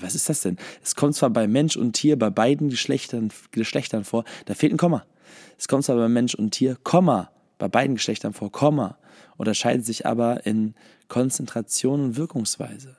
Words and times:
was 0.00 0.14
ist 0.14 0.28
das 0.28 0.42
denn? 0.42 0.58
Es 0.82 0.94
kommt 0.94 1.14
zwar 1.14 1.30
bei 1.30 1.46
Mensch 1.46 1.76
und 1.76 1.94
Tier 1.94 2.18
bei 2.18 2.30
beiden 2.30 2.68
Geschlechtern, 2.68 3.32
Geschlechtern 3.50 4.04
vor, 4.04 4.24
da 4.44 4.54
fehlt 4.54 4.72
ein 4.72 4.78
Komma. 4.78 5.04
Es 5.58 5.68
kommt 5.68 5.84
zwar 5.84 5.96
bei 5.96 6.08
Mensch 6.08 6.34
und 6.34 6.50
Tier, 6.50 6.76
Komma, 6.82 7.30
bei 7.58 7.68
beiden 7.68 7.96
Geschlechtern 7.96 8.34
vor, 8.34 8.52
Komma, 8.52 8.98
unterscheidet 9.36 9.86
sich 9.86 10.06
aber 10.06 10.44
in 10.46 10.74
Konzentration 11.08 12.04
und 12.04 12.16
Wirkungsweise. 12.16 12.96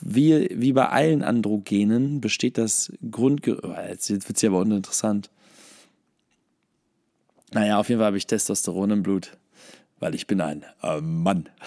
Wie, 0.00 0.48
wie 0.52 0.72
bei 0.72 0.88
allen 0.88 1.22
Androgenen 1.22 2.20
besteht 2.20 2.58
das 2.58 2.92
Grundgerüst. 3.08 3.64
Oh, 3.64 3.74
jetzt 3.88 4.10
wird 4.10 4.28
es 4.28 4.40
hier 4.40 4.50
aber 4.50 4.60
uninteressant. 4.60 5.30
Naja, 7.52 7.78
auf 7.78 7.88
jeden 7.88 8.00
Fall 8.00 8.06
habe 8.06 8.16
ich 8.16 8.26
Testosteron 8.26 8.90
im 8.90 9.02
Blut, 9.02 9.36
weil 10.00 10.14
ich 10.14 10.26
bin 10.26 10.40
ein 10.40 10.64
äh, 10.82 11.00
Mann. 11.00 11.48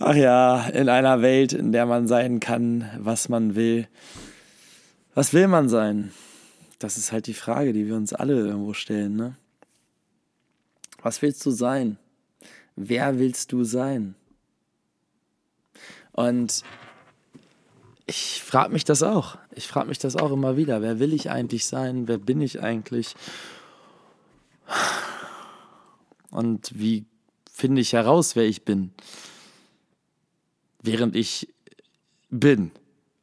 Ach 0.00 0.14
ja, 0.14 0.68
in 0.68 0.88
einer 0.88 1.22
Welt, 1.22 1.52
in 1.52 1.72
der 1.72 1.84
man 1.84 2.06
sein 2.06 2.38
kann, 2.38 2.88
was 2.98 3.28
man 3.28 3.56
will. 3.56 3.88
Was 5.14 5.32
will 5.32 5.48
man 5.48 5.68
sein? 5.68 6.12
Das 6.78 6.96
ist 6.96 7.10
halt 7.10 7.26
die 7.26 7.34
Frage, 7.34 7.72
die 7.72 7.88
wir 7.88 7.96
uns 7.96 8.12
alle 8.12 8.34
irgendwo 8.34 8.74
stellen, 8.74 9.16
ne? 9.16 9.36
Was 11.02 11.20
willst 11.20 11.44
du 11.44 11.50
sein? 11.50 11.98
Wer 12.76 13.18
willst 13.18 13.50
du 13.50 13.64
sein? 13.64 14.14
Und 16.12 16.62
ich 18.06 18.42
frage 18.44 18.72
mich 18.72 18.84
das 18.84 19.02
auch. 19.02 19.36
Ich 19.52 19.66
frage 19.66 19.88
mich 19.88 19.98
das 19.98 20.14
auch 20.14 20.30
immer 20.30 20.56
wieder. 20.56 20.80
Wer 20.80 21.00
will 21.00 21.12
ich 21.12 21.30
eigentlich 21.30 21.66
sein? 21.66 22.06
Wer 22.06 22.18
bin 22.18 22.40
ich 22.40 22.62
eigentlich? 22.62 23.16
Und 26.30 26.70
wie 26.72 27.04
finde 27.52 27.80
ich 27.80 27.94
heraus, 27.94 28.36
wer 28.36 28.44
ich 28.44 28.64
bin? 28.64 28.92
Während 30.82 31.16
ich 31.16 31.48
bin. 32.30 32.70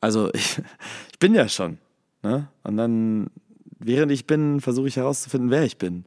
Also 0.02 0.30
ich, 0.34 0.60
ich 1.12 1.20
bin 1.20 1.36
ja 1.36 1.48
schon. 1.48 1.78
Ne? 2.24 2.48
Und 2.64 2.78
dann, 2.78 3.30
während 3.80 4.12
ich 4.12 4.26
bin, 4.26 4.62
versuche 4.62 4.88
ich 4.88 4.98
herauszufinden, 4.98 5.50
wer 5.50 5.64
ich 5.64 5.78
bin. 5.78 6.06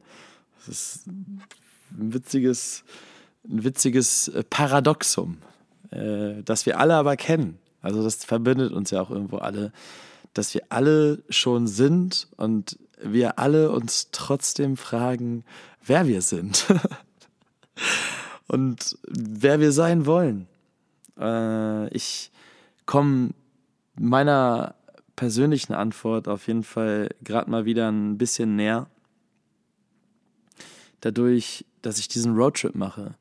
Das 0.57 0.67
ist 0.67 1.07
ein 1.07 2.13
witziges, 2.13 2.83
ein 3.49 3.63
witziges 3.63 4.27
äh, 4.29 4.43
Paradoxum, 4.43 5.37
äh, 5.91 6.43
das 6.43 6.65
wir 6.65 6.79
alle 6.79 6.95
aber 6.95 7.15
kennen. 7.15 7.57
Also 7.81 8.03
das 8.03 8.25
verbindet 8.25 8.73
uns 8.73 8.91
ja 8.91 9.01
auch 9.01 9.09
irgendwo 9.09 9.37
alle, 9.37 9.71
dass 10.33 10.53
wir 10.53 10.63
alle 10.69 11.23
schon 11.29 11.67
sind 11.67 12.27
und 12.35 12.77
wir 13.01 13.39
alle 13.39 13.71
uns 13.71 14.09
trotzdem 14.11 14.75
fragen, 14.75 15.45
wer 15.85 16.05
wir 16.07 16.21
sind 16.21 16.65
und 18.47 18.97
wer 19.07 19.59
wir 19.59 19.71
sein 19.71 20.05
wollen. 20.05 20.47
Äh, 21.19 21.89
ich 21.89 22.31
komme 22.85 23.31
meiner 23.95 24.75
persönlichen 25.15 25.73
Antwort 25.73 26.27
auf 26.27 26.47
jeden 26.47 26.63
Fall 26.63 27.09
gerade 27.23 27.51
mal 27.51 27.65
wieder 27.65 27.91
ein 27.91 28.17
bisschen 28.17 28.55
näher 28.55 28.87
dadurch, 31.01 31.65
dass 31.81 31.99
ich 31.99 32.07
diesen 32.07 32.35
Roadtrip 32.35 32.75
mache. 32.75 33.15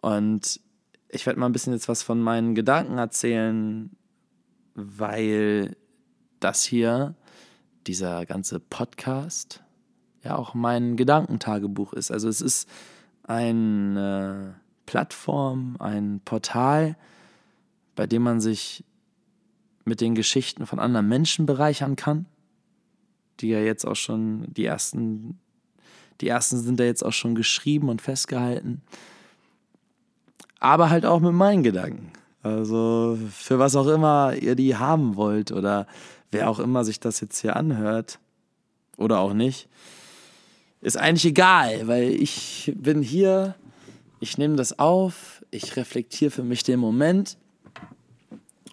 Und 0.00 0.60
ich 1.08 1.26
werde 1.26 1.38
mal 1.38 1.46
ein 1.46 1.52
bisschen 1.52 1.72
jetzt 1.72 1.88
was 1.88 2.02
von 2.02 2.20
meinen 2.20 2.54
Gedanken 2.54 2.98
erzählen, 2.98 3.90
weil 4.74 5.76
das 6.40 6.62
hier, 6.62 7.14
dieser 7.86 8.26
ganze 8.26 8.60
Podcast, 8.60 9.62
ja 10.22 10.36
auch 10.36 10.54
mein 10.54 10.96
Gedankentagebuch 10.96 11.92
ist. 11.92 12.10
Also 12.10 12.28
es 12.28 12.40
ist 12.40 12.68
eine 13.22 14.54
Plattform, 14.86 15.76
ein 15.78 16.20
Portal, 16.24 16.96
bei 17.94 18.06
dem 18.06 18.22
man 18.22 18.40
sich 18.40 18.84
mit 19.84 20.00
den 20.00 20.14
Geschichten 20.14 20.66
von 20.66 20.78
anderen 20.78 21.08
Menschen 21.08 21.46
bereichern 21.46 21.96
kann, 21.96 22.26
die 23.40 23.48
ja 23.48 23.60
jetzt 23.60 23.84
auch 23.84 23.96
schon 23.96 24.46
die 24.52 24.64
ersten 24.64 25.38
die 26.20 26.28
ersten 26.28 26.58
sind 26.58 26.78
da 26.78 26.84
jetzt 26.84 27.04
auch 27.04 27.12
schon 27.12 27.34
geschrieben 27.34 27.88
und 27.88 28.00
festgehalten. 28.00 28.82
Aber 30.60 30.90
halt 30.90 31.04
auch 31.04 31.20
mit 31.20 31.32
meinen 31.32 31.62
Gedanken. 31.62 32.12
Also 32.42 33.18
für 33.30 33.58
was 33.58 33.74
auch 33.74 33.86
immer 33.86 34.34
ihr 34.34 34.54
die 34.54 34.76
haben 34.76 35.16
wollt 35.16 35.50
oder 35.50 35.86
wer 36.30 36.48
auch 36.48 36.58
immer 36.58 36.84
sich 36.84 37.00
das 37.00 37.20
jetzt 37.20 37.40
hier 37.40 37.56
anhört 37.56 38.18
oder 38.96 39.20
auch 39.20 39.32
nicht, 39.32 39.68
ist 40.80 40.96
eigentlich 40.96 41.24
egal, 41.24 41.88
weil 41.88 42.10
ich 42.10 42.72
bin 42.76 43.02
hier, 43.02 43.54
ich 44.20 44.36
nehme 44.36 44.56
das 44.56 44.78
auf, 44.78 45.42
ich 45.50 45.76
reflektiere 45.76 46.30
für 46.30 46.42
mich 46.42 46.62
den 46.62 46.78
Moment 46.78 47.38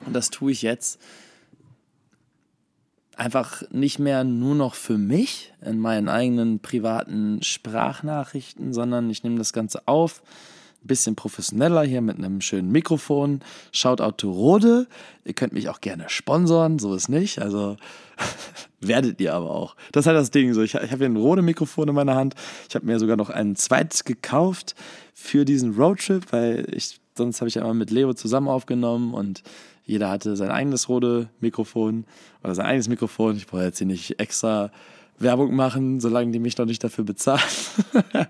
und 0.05 0.13
das 0.13 0.29
tue 0.29 0.51
ich 0.51 0.61
jetzt 0.61 0.99
einfach 3.15 3.63
nicht 3.71 3.99
mehr 3.99 4.23
nur 4.23 4.55
noch 4.55 4.75
für 4.75 4.97
mich 4.97 5.53
in 5.61 5.79
meinen 5.79 6.09
eigenen 6.09 6.59
privaten 6.59 7.43
Sprachnachrichten, 7.43 8.73
sondern 8.73 9.09
ich 9.09 9.23
nehme 9.23 9.37
das 9.37 9.53
Ganze 9.53 9.87
auf, 9.87 10.23
ein 10.83 10.87
bisschen 10.87 11.15
professioneller 11.15 11.83
hier 11.83 12.01
mit 12.01 12.17
einem 12.17 12.41
schönen 12.41 12.71
Mikrofon. 12.71 13.41
Shoutout 13.71 14.13
to 14.17 14.31
Rode. 14.31 14.87
Ihr 15.23 15.33
könnt 15.33 15.53
mich 15.53 15.69
auch 15.69 15.79
gerne 15.79 16.05
sponsoren, 16.07 16.79
so 16.79 16.95
ist 16.95 17.07
nicht. 17.07 17.39
Also 17.39 17.77
werdet 18.79 19.21
ihr 19.21 19.35
aber 19.35 19.51
auch. 19.51 19.75
Das 19.91 20.03
ist 20.03 20.07
halt 20.07 20.17
das 20.17 20.31
Ding 20.31 20.53
so. 20.55 20.63
Ich, 20.63 20.73
ich 20.73 20.91
habe 20.91 20.97
hier 20.97 21.05
ein 21.05 21.17
Rode-Mikrofon 21.17 21.89
in 21.89 21.93
meiner 21.93 22.15
Hand. 22.15 22.33
Ich 22.67 22.73
habe 22.73 22.87
mir 22.87 22.97
sogar 22.97 23.15
noch 23.15 23.29
ein 23.29 23.55
zweites 23.55 24.05
gekauft 24.05 24.73
für 25.13 25.45
diesen 25.45 25.75
Roadtrip, 25.75 26.31
weil 26.31 26.65
ich 26.73 27.00
sonst 27.17 27.41
habe 27.41 27.49
ich 27.49 27.55
ja 27.55 27.61
immer 27.61 27.73
mit 27.73 27.91
Leo 27.91 28.13
zusammen 28.13 28.47
aufgenommen 28.47 29.13
und 29.13 29.43
jeder 29.85 30.09
hatte 30.09 30.35
sein 30.35 30.51
eigenes 30.51 30.89
rote 30.89 31.29
Mikrofon 31.39 32.05
oder 32.43 32.55
sein 32.55 32.65
eigenes 32.65 32.87
Mikrofon. 32.87 33.35
Ich 33.37 33.47
brauche 33.47 33.63
jetzt 33.63 33.79
hier 33.79 33.87
nicht 33.87 34.19
extra 34.19 34.71
Werbung 35.19 35.55
machen, 35.55 35.99
solange 35.99 36.31
die 36.31 36.39
mich 36.39 36.57
noch 36.57 36.65
nicht 36.65 36.83
dafür 36.83 37.03
bezahlen. 37.03 37.41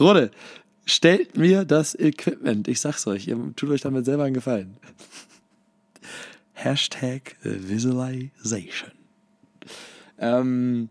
Rode, 0.00 0.30
stellt 0.84 1.36
mir 1.36 1.64
das 1.64 1.94
Equipment. 1.94 2.68
Ich 2.68 2.80
sag's 2.80 3.06
euch, 3.06 3.28
ihr 3.28 3.38
tut 3.56 3.70
euch 3.70 3.80
damit 3.80 4.04
selber 4.04 4.24
einen 4.24 4.34
Gefallen. 4.34 4.76
Hashtag 6.52 7.36
Visualization. 7.42 8.92
Ähm, 10.18 10.88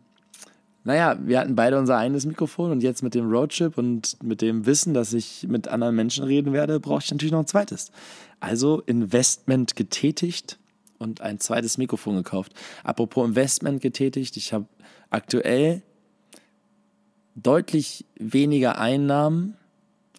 naja, 0.84 1.18
wir 1.22 1.40
hatten 1.40 1.56
beide 1.56 1.78
unser 1.78 1.98
eigenes 1.98 2.26
Mikrofon 2.26 2.72
und 2.72 2.82
jetzt 2.82 3.04
mit 3.04 3.14
dem 3.14 3.30
Roadtrip 3.30 3.78
und 3.78 4.22
mit 4.24 4.42
dem 4.42 4.66
Wissen, 4.66 4.94
dass 4.94 5.14
ich 5.14 5.48
mit 5.48 5.68
anderen 5.68 5.96
Menschen 5.96 6.24
reden 6.24 6.54
werde, 6.54 6.80
brauche 6.80 7.04
ich 7.04 7.12
natürlich 7.12 7.32
noch 7.32 7.40
ein 7.40 7.48
zweites. 7.48 7.92
Also 8.40 8.82
Investment 8.82 9.76
getätigt 9.76 10.58
und 10.98 11.22
ein 11.22 11.40
zweites 11.40 11.78
Mikrofon 11.78 12.16
gekauft. 12.16 12.54
Apropos 12.84 13.28
Investment 13.28 13.82
getätigt, 13.82 14.38
ich 14.38 14.54
habe 14.54 14.66
aktuell 15.12 15.84
deutlich 17.36 18.06
weniger 18.16 18.80
Einnahmen 18.80 19.56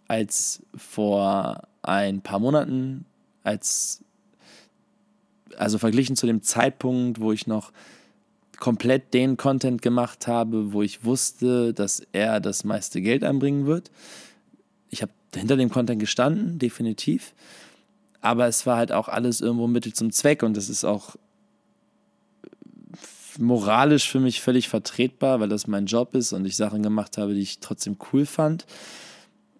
als 0.06 0.62
vor 0.76 1.62
ein 1.82 2.20
paar 2.20 2.38
Monaten, 2.38 3.04
als 3.42 4.04
also 5.56 5.78
verglichen 5.78 6.16
zu 6.16 6.26
dem 6.26 6.42
Zeitpunkt, 6.42 7.20
wo 7.20 7.32
ich 7.32 7.46
noch 7.46 7.72
komplett 8.62 9.12
den 9.12 9.36
Content 9.36 9.82
gemacht 9.82 10.28
habe, 10.28 10.72
wo 10.72 10.82
ich 10.82 11.04
wusste, 11.04 11.74
dass 11.74 12.00
er 12.12 12.38
das 12.38 12.62
meiste 12.62 13.02
Geld 13.02 13.24
einbringen 13.24 13.66
wird. 13.66 13.90
Ich 14.88 15.02
habe 15.02 15.10
hinter 15.34 15.56
dem 15.56 15.68
Content 15.68 15.98
gestanden, 15.98 16.60
definitiv. 16.60 17.34
aber 18.20 18.46
es 18.46 18.64
war 18.64 18.76
halt 18.76 18.92
auch 18.92 19.08
alles 19.08 19.40
irgendwo 19.40 19.66
Mittel 19.66 19.92
zum 19.94 20.12
Zweck 20.12 20.44
und 20.44 20.56
das 20.56 20.68
ist 20.68 20.84
auch 20.84 21.16
moralisch 23.36 24.08
für 24.08 24.20
mich 24.20 24.40
völlig 24.40 24.68
vertretbar, 24.68 25.40
weil 25.40 25.48
das 25.48 25.66
mein 25.66 25.86
Job 25.86 26.14
ist 26.14 26.32
und 26.32 26.44
ich 26.44 26.54
Sachen 26.54 26.84
gemacht 26.84 27.18
habe, 27.18 27.34
die 27.34 27.40
ich 27.40 27.58
trotzdem 27.58 27.96
cool 28.12 28.26
fand. 28.26 28.64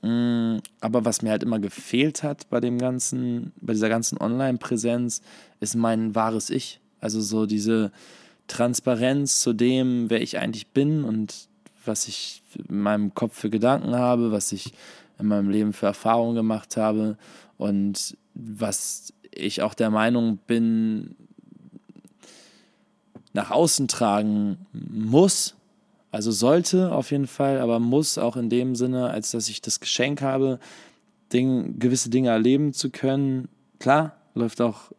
Mm, 0.02 0.58
aber 0.80 1.04
was 1.04 1.22
mir 1.22 1.30
halt 1.30 1.42
immer 1.42 1.58
gefehlt 1.58 2.22
hat 2.22 2.48
bei 2.50 2.60
dem 2.60 2.78
ganzen, 2.78 3.50
bei 3.60 3.72
dieser 3.72 3.88
ganzen 3.88 4.16
Online-Präsenz, 4.18 5.22
ist 5.58 5.74
mein 5.74 6.14
wahres 6.14 6.50
Ich. 6.50 6.78
Also 7.00 7.20
so 7.20 7.46
diese 7.46 7.90
Transparenz 8.52 9.40
zu 9.40 9.54
dem, 9.54 10.10
wer 10.10 10.20
ich 10.20 10.38
eigentlich 10.38 10.66
bin 10.66 11.04
und 11.04 11.48
was 11.86 12.06
ich 12.06 12.42
in 12.68 12.80
meinem 12.80 13.14
Kopf 13.14 13.34
für 13.34 13.48
Gedanken 13.48 13.94
habe, 13.94 14.30
was 14.30 14.52
ich 14.52 14.74
in 15.18 15.26
meinem 15.26 15.48
Leben 15.48 15.72
für 15.72 15.86
Erfahrungen 15.86 16.34
gemacht 16.34 16.76
habe 16.76 17.16
und 17.56 18.14
was 18.34 19.14
ich 19.30 19.62
auch 19.62 19.72
der 19.72 19.88
Meinung 19.88 20.38
bin, 20.46 21.16
nach 23.32 23.50
außen 23.50 23.88
tragen 23.88 24.58
muss, 24.72 25.54
also 26.10 26.30
sollte 26.30 26.92
auf 26.92 27.10
jeden 27.10 27.26
Fall, 27.26 27.58
aber 27.58 27.80
muss 27.80 28.18
auch 28.18 28.36
in 28.36 28.50
dem 28.50 28.76
Sinne, 28.76 29.08
als 29.08 29.30
dass 29.30 29.48
ich 29.48 29.62
das 29.62 29.80
Geschenk 29.80 30.20
habe, 30.20 30.58
Ding, 31.32 31.78
gewisse 31.78 32.10
Dinge 32.10 32.28
erleben 32.28 32.74
zu 32.74 32.90
können. 32.90 33.48
Klar, 33.78 34.14
läuft 34.34 34.60
auch 34.60 34.92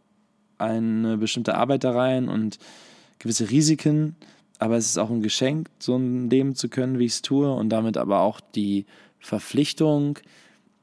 eine 0.57 1.17
bestimmte 1.17 1.53
Arbeit 1.53 1.83
da 1.83 1.91
rein 1.91 2.29
und 2.29 2.57
gewisse 3.23 3.49
Risiken, 3.49 4.15
aber 4.59 4.77
es 4.77 4.85
ist 4.85 4.97
auch 4.97 5.09
ein 5.09 5.21
Geschenk, 5.21 5.69
so 5.79 5.95
ein 5.95 6.29
Leben 6.29 6.55
zu 6.55 6.69
können, 6.69 6.99
wie 6.99 7.05
ich 7.05 7.13
es 7.13 7.21
tue 7.21 7.51
und 7.51 7.69
damit 7.69 7.97
aber 7.97 8.19
auch 8.19 8.39
die 8.39 8.85
Verpflichtung, 9.19 10.19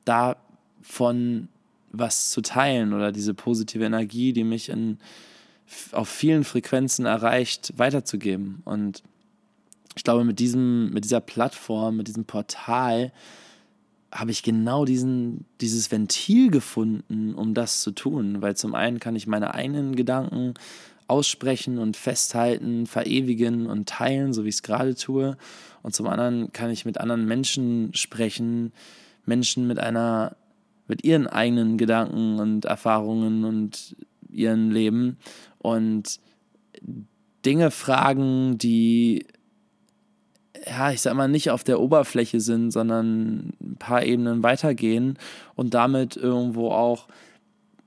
davon 0.04 1.48
was 1.92 2.31
zu 2.31 2.40
teilen 2.40 2.92
oder 2.94 3.12
diese 3.12 3.34
positive 3.34 3.84
Energie, 3.84 4.32
die 4.32 4.44
mich 4.44 4.70
in, 4.70 4.98
auf 5.92 6.08
vielen 6.08 6.44
Frequenzen 6.44 7.04
erreicht, 7.04 7.75
weiterzugeben. 7.76 8.62
Und 8.64 9.02
ich 9.94 10.04
glaube, 10.04 10.25
mit, 10.25 10.38
diesem, 10.38 10.90
mit 10.92 11.04
dieser 11.04 11.20
Plattform, 11.20 11.96
mit 11.96 12.08
diesem 12.08 12.25
Portal 12.25 13.12
habe 14.12 14.31
ich 14.31 14.42
genau 14.42 14.84
diesen, 14.84 15.44
dieses 15.60 15.90
Ventil 15.90 16.50
gefunden, 16.50 17.34
um 17.34 17.54
das 17.54 17.82
zu 17.82 17.90
tun. 17.90 18.40
Weil 18.40 18.56
zum 18.56 18.75
einen 18.75 18.98
kann 18.98 19.14
ich 19.14 19.26
meine 19.26 19.54
eigenen 19.54 19.94
Gedanken 19.94 20.54
aussprechen 21.10 21.78
und 21.78 21.96
festhalten, 21.96 22.86
verewigen 22.86 23.66
und 23.66 23.88
teilen, 23.88 24.32
so 24.32 24.44
wie 24.44 24.48
ich 24.48 24.56
es 24.56 24.62
gerade 24.62 24.94
tue. 24.94 25.36
Und 25.82 25.94
zum 25.94 26.06
anderen 26.06 26.52
kann 26.52 26.70
ich 26.70 26.84
mit 26.84 26.98
anderen 26.98 27.26
Menschen 27.26 27.92
sprechen, 27.94 28.72
Menschen 29.26 29.66
mit 29.66 29.78
einer, 29.78 30.36
mit 30.86 31.04
ihren 31.04 31.26
eigenen 31.26 31.78
Gedanken 31.78 32.38
und 32.38 32.64
Erfahrungen 32.64 33.44
und 33.44 33.96
ihren 34.30 34.70
Leben 34.70 35.18
und 35.58 36.20
Dinge 37.44 37.70
fragen, 37.70 38.58
die 38.58 39.26
ja, 40.66 40.90
ich 40.90 41.00
sag 41.00 41.14
mal, 41.14 41.28
nicht 41.28 41.50
auf 41.50 41.64
der 41.64 41.80
Oberfläche 41.80 42.40
sind, 42.40 42.70
sondern 42.70 43.54
ein 43.60 43.76
paar 43.78 44.04
Ebenen 44.04 44.42
weitergehen 44.42 45.18
und 45.54 45.74
damit 45.74 46.16
irgendwo 46.16 46.70
auch 46.70 47.06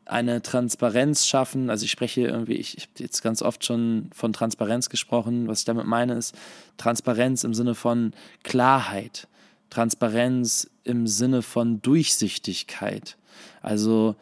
eine 0.06 0.42
Transparenz 0.42 1.26
schaffen. 1.26 1.70
Also 1.70 1.86
ich 1.86 1.92
spreche 1.92 2.22
irgendwie, 2.22 2.56
ich, 2.56 2.78
ich 2.78 2.84
habe 2.84 2.94
jetzt 2.98 3.22
ganz 3.22 3.42
oft 3.42 3.66
schon 3.66 4.10
von 4.14 4.34
Transparenz 4.34 4.90
gesprochen. 4.90 5.48
Was 5.48 5.60
ich 5.60 5.66
damit 5.66 5.86
meine, 5.86 6.14
ist 6.16 6.36
Transparenz 6.78 7.44
im 7.44 7.54
Sinne 7.54 7.76
von 7.76 8.14
Klarheit, 8.44 9.28
Transparenz 9.70 10.70
im 10.84 11.08
Sinne 11.08 11.42
von 11.42 11.82
Durchsichtigkeit, 11.82 13.18
also 13.62 14.16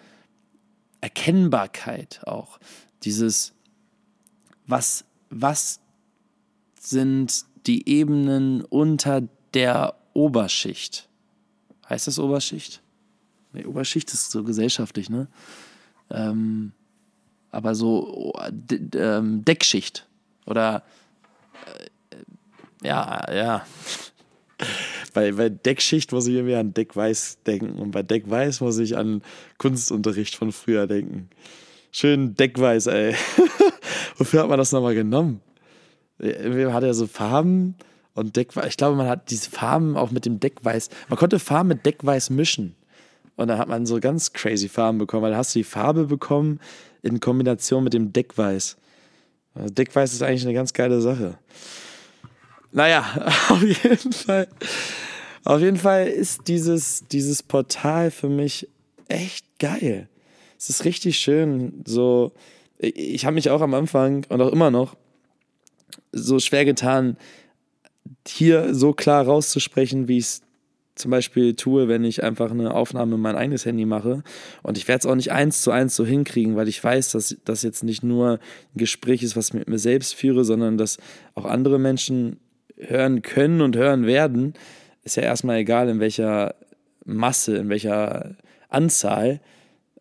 Erkennbarkeit 1.01 2.21
auch. 2.25 2.59
Dieses, 3.03 3.53
was, 4.67 5.05
was 5.29 5.79
sind 6.79 7.45
die 7.65 7.87
Ebenen 7.89 8.63
unter 8.63 9.23
der 9.53 9.95
Oberschicht. 10.13 11.07
Heißt 11.89 12.07
das 12.07 12.19
Oberschicht? 12.19 12.81
Nee, 13.53 13.65
Oberschicht 13.65 14.13
ist 14.13 14.31
so 14.31 14.43
gesellschaftlich, 14.43 15.09
ne? 15.09 15.27
Ähm, 16.11 16.73
aber 17.51 17.75
so 17.75 18.33
ähm, 18.95 19.43
Deckschicht 19.43 20.07
oder 20.45 20.83
äh, 21.65 22.87
ja, 22.87 23.33
ja. 23.33 23.65
bei, 25.13 25.31
bei 25.33 25.49
Deckschicht 25.49 26.11
muss 26.11 26.27
ich 26.27 26.35
irgendwie 26.35 26.55
an 26.55 26.73
Deckweiß 26.73 27.39
denken 27.45 27.79
und 27.79 27.91
bei 27.91 28.03
Deckweiß 28.03 28.61
muss 28.61 28.77
ich 28.77 28.97
an 28.97 29.21
Kunstunterricht 29.57 30.35
von 30.35 30.51
früher 30.51 30.87
denken. 30.87 31.29
Schön 31.91 32.35
Deckweiß, 32.35 32.87
ey. 32.87 33.15
Wofür 34.17 34.41
hat 34.41 34.49
man 34.49 34.57
das 34.57 34.71
nochmal 34.71 34.95
genommen? 34.95 35.41
Irgendwie 36.19 36.67
hat 36.67 36.83
er 36.83 36.93
so 36.93 37.07
Farben 37.07 37.75
und 38.13 38.35
Deckweiß. 38.35 38.67
Ich 38.67 38.77
glaube, 38.77 38.95
man 38.95 39.07
hat 39.07 39.29
diese 39.29 39.49
Farben 39.49 39.97
auch 39.97 40.11
mit 40.11 40.25
dem 40.25 40.39
Deckweiß. 40.39 40.89
Man 41.09 41.19
konnte 41.19 41.39
Farben 41.39 41.69
mit 41.69 41.85
Deckweiß 41.85 42.29
mischen. 42.29 42.75
Und 43.35 43.47
dann 43.47 43.57
hat 43.57 43.67
man 43.67 43.85
so 43.85 43.99
ganz 43.99 44.33
crazy 44.33 44.69
Farben 44.69 44.97
bekommen, 44.97 45.23
weil 45.23 45.31
da 45.31 45.37
hast 45.37 45.55
du 45.55 45.59
die 45.59 45.63
Farbe 45.63 46.05
bekommen 46.05 46.59
in 47.01 47.19
Kombination 47.19 47.83
mit 47.83 47.93
dem 47.93 48.13
Deckweiß. 48.13 48.77
Also 49.55 49.73
Deckweiß 49.73 50.13
ist 50.13 50.21
eigentlich 50.21 50.43
eine 50.43 50.53
ganz 50.53 50.73
geile 50.73 51.01
Sache. 51.01 51.37
Naja, 52.71 53.05
auf 53.49 53.63
jeden 53.63 54.13
Fall. 54.13 54.47
Auf 55.43 55.61
jeden 55.61 55.77
Fall 55.77 56.07
ist 56.07 56.47
dieses, 56.47 57.05
dieses 57.07 57.41
Portal 57.41 58.11
für 58.11 58.29
mich 58.29 58.67
echt 59.07 59.45
geil. 59.59 60.07
Es 60.57 60.69
ist 60.69 60.85
richtig 60.85 61.17
schön. 61.17 61.83
So, 61.85 62.31
ich 62.77 63.25
habe 63.25 63.33
mich 63.33 63.49
auch 63.49 63.61
am 63.61 63.73
Anfang 63.73 64.25
und 64.29 64.41
auch 64.41 64.51
immer 64.51 64.69
noch 64.69 64.95
so 66.11 66.39
schwer 66.39 66.65
getan, 66.65 67.17
hier 68.27 68.73
so 68.73 68.93
klar 68.93 69.25
rauszusprechen, 69.25 70.07
wie 70.07 70.17
ich 70.17 70.25
es 70.25 70.41
zum 71.01 71.11
Beispiel 71.11 71.55
tue, 71.55 71.87
wenn 71.87 72.03
ich 72.03 72.23
einfach 72.23 72.51
eine 72.51 72.73
Aufnahme 72.73 73.15
in 73.15 73.21
mein 73.21 73.35
eigenes 73.35 73.65
Handy 73.65 73.85
mache. 73.85 74.23
Und 74.63 74.77
ich 74.77 74.87
werde 74.87 74.99
es 74.99 75.05
auch 75.05 75.15
nicht 75.15 75.31
eins 75.31 75.61
zu 75.61 75.71
eins 75.71 75.95
so 75.95 76.05
hinkriegen, 76.05 76.55
weil 76.55 76.67
ich 76.67 76.81
weiß, 76.81 77.11
dass 77.11 77.35
das 77.43 77.63
jetzt 77.63 77.83
nicht 77.83 78.03
nur 78.03 78.33
ein 78.33 78.77
Gespräch 78.77 79.23
ist, 79.23 79.35
was 79.35 79.49
ich 79.49 79.53
mit 79.53 79.67
mir 79.67 79.79
selbst 79.79 80.15
führe, 80.15 80.45
sondern 80.45 80.77
dass 80.77 80.97
auch 81.35 81.45
andere 81.45 81.79
Menschen 81.79 82.37
hören 82.77 83.21
können 83.21 83.61
und 83.61 83.75
hören 83.75 84.05
werden. 84.05 84.53
Ist 85.03 85.17
ja 85.17 85.23
erstmal 85.23 85.57
egal, 85.57 85.89
in 85.89 85.99
welcher 85.99 86.55
Masse, 87.03 87.57
in 87.57 87.69
welcher 87.69 88.35
Anzahl. 88.69 89.41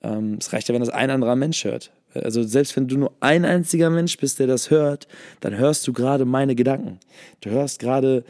Ähm, 0.03 0.37
es 0.39 0.53
reicht 0.53 0.69
ja, 0.69 0.75
wenn 0.75 0.81
das 0.81 0.91
ein 0.91 1.11
anderer 1.11 1.37
Mensch 1.37 1.65
hört. 1.65 1.91
Also 2.15 2.43
selbst 2.43 2.77
wenn 2.77 2.89
du 2.89 2.99
nur 2.99 3.13
ein 3.21 3.45
einziger 3.45 3.89
Mensch 3.89 4.17
bist, 4.19 4.39
der 4.39 4.47
das 4.47 4.71
hört, 4.71 5.07
dann 5.41 5.57
hörst 5.57 5.87
du 5.87 5.93
gerade 5.93 6.25
meine 6.25 6.55
Gedanken. 6.55 6.99
Du 7.41 7.51
hörst 7.51 7.79
gerade 7.79 8.25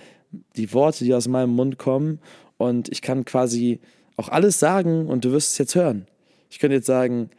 die 0.56 0.72
Worte, 0.72 1.04
die 1.04 1.14
aus 1.14 1.28
meinem 1.28 1.50
Mund 1.50 1.78
kommen 1.78 2.20
und 2.60 2.88
ich 2.90 3.00
kann 3.02 3.24
quasi 3.24 3.80
auch 4.16 4.28
alles 4.28 4.58
sagen 4.58 5.08
und 5.08 5.24
du 5.24 5.32
wirst 5.32 5.52
es 5.52 5.58
jetzt 5.58 5.74
hören. 5.74 6.06
Ich 6.50 6.58
könnte 6.58 6.76
jetzt 6.76 6.86
sagen, 6.86 7.30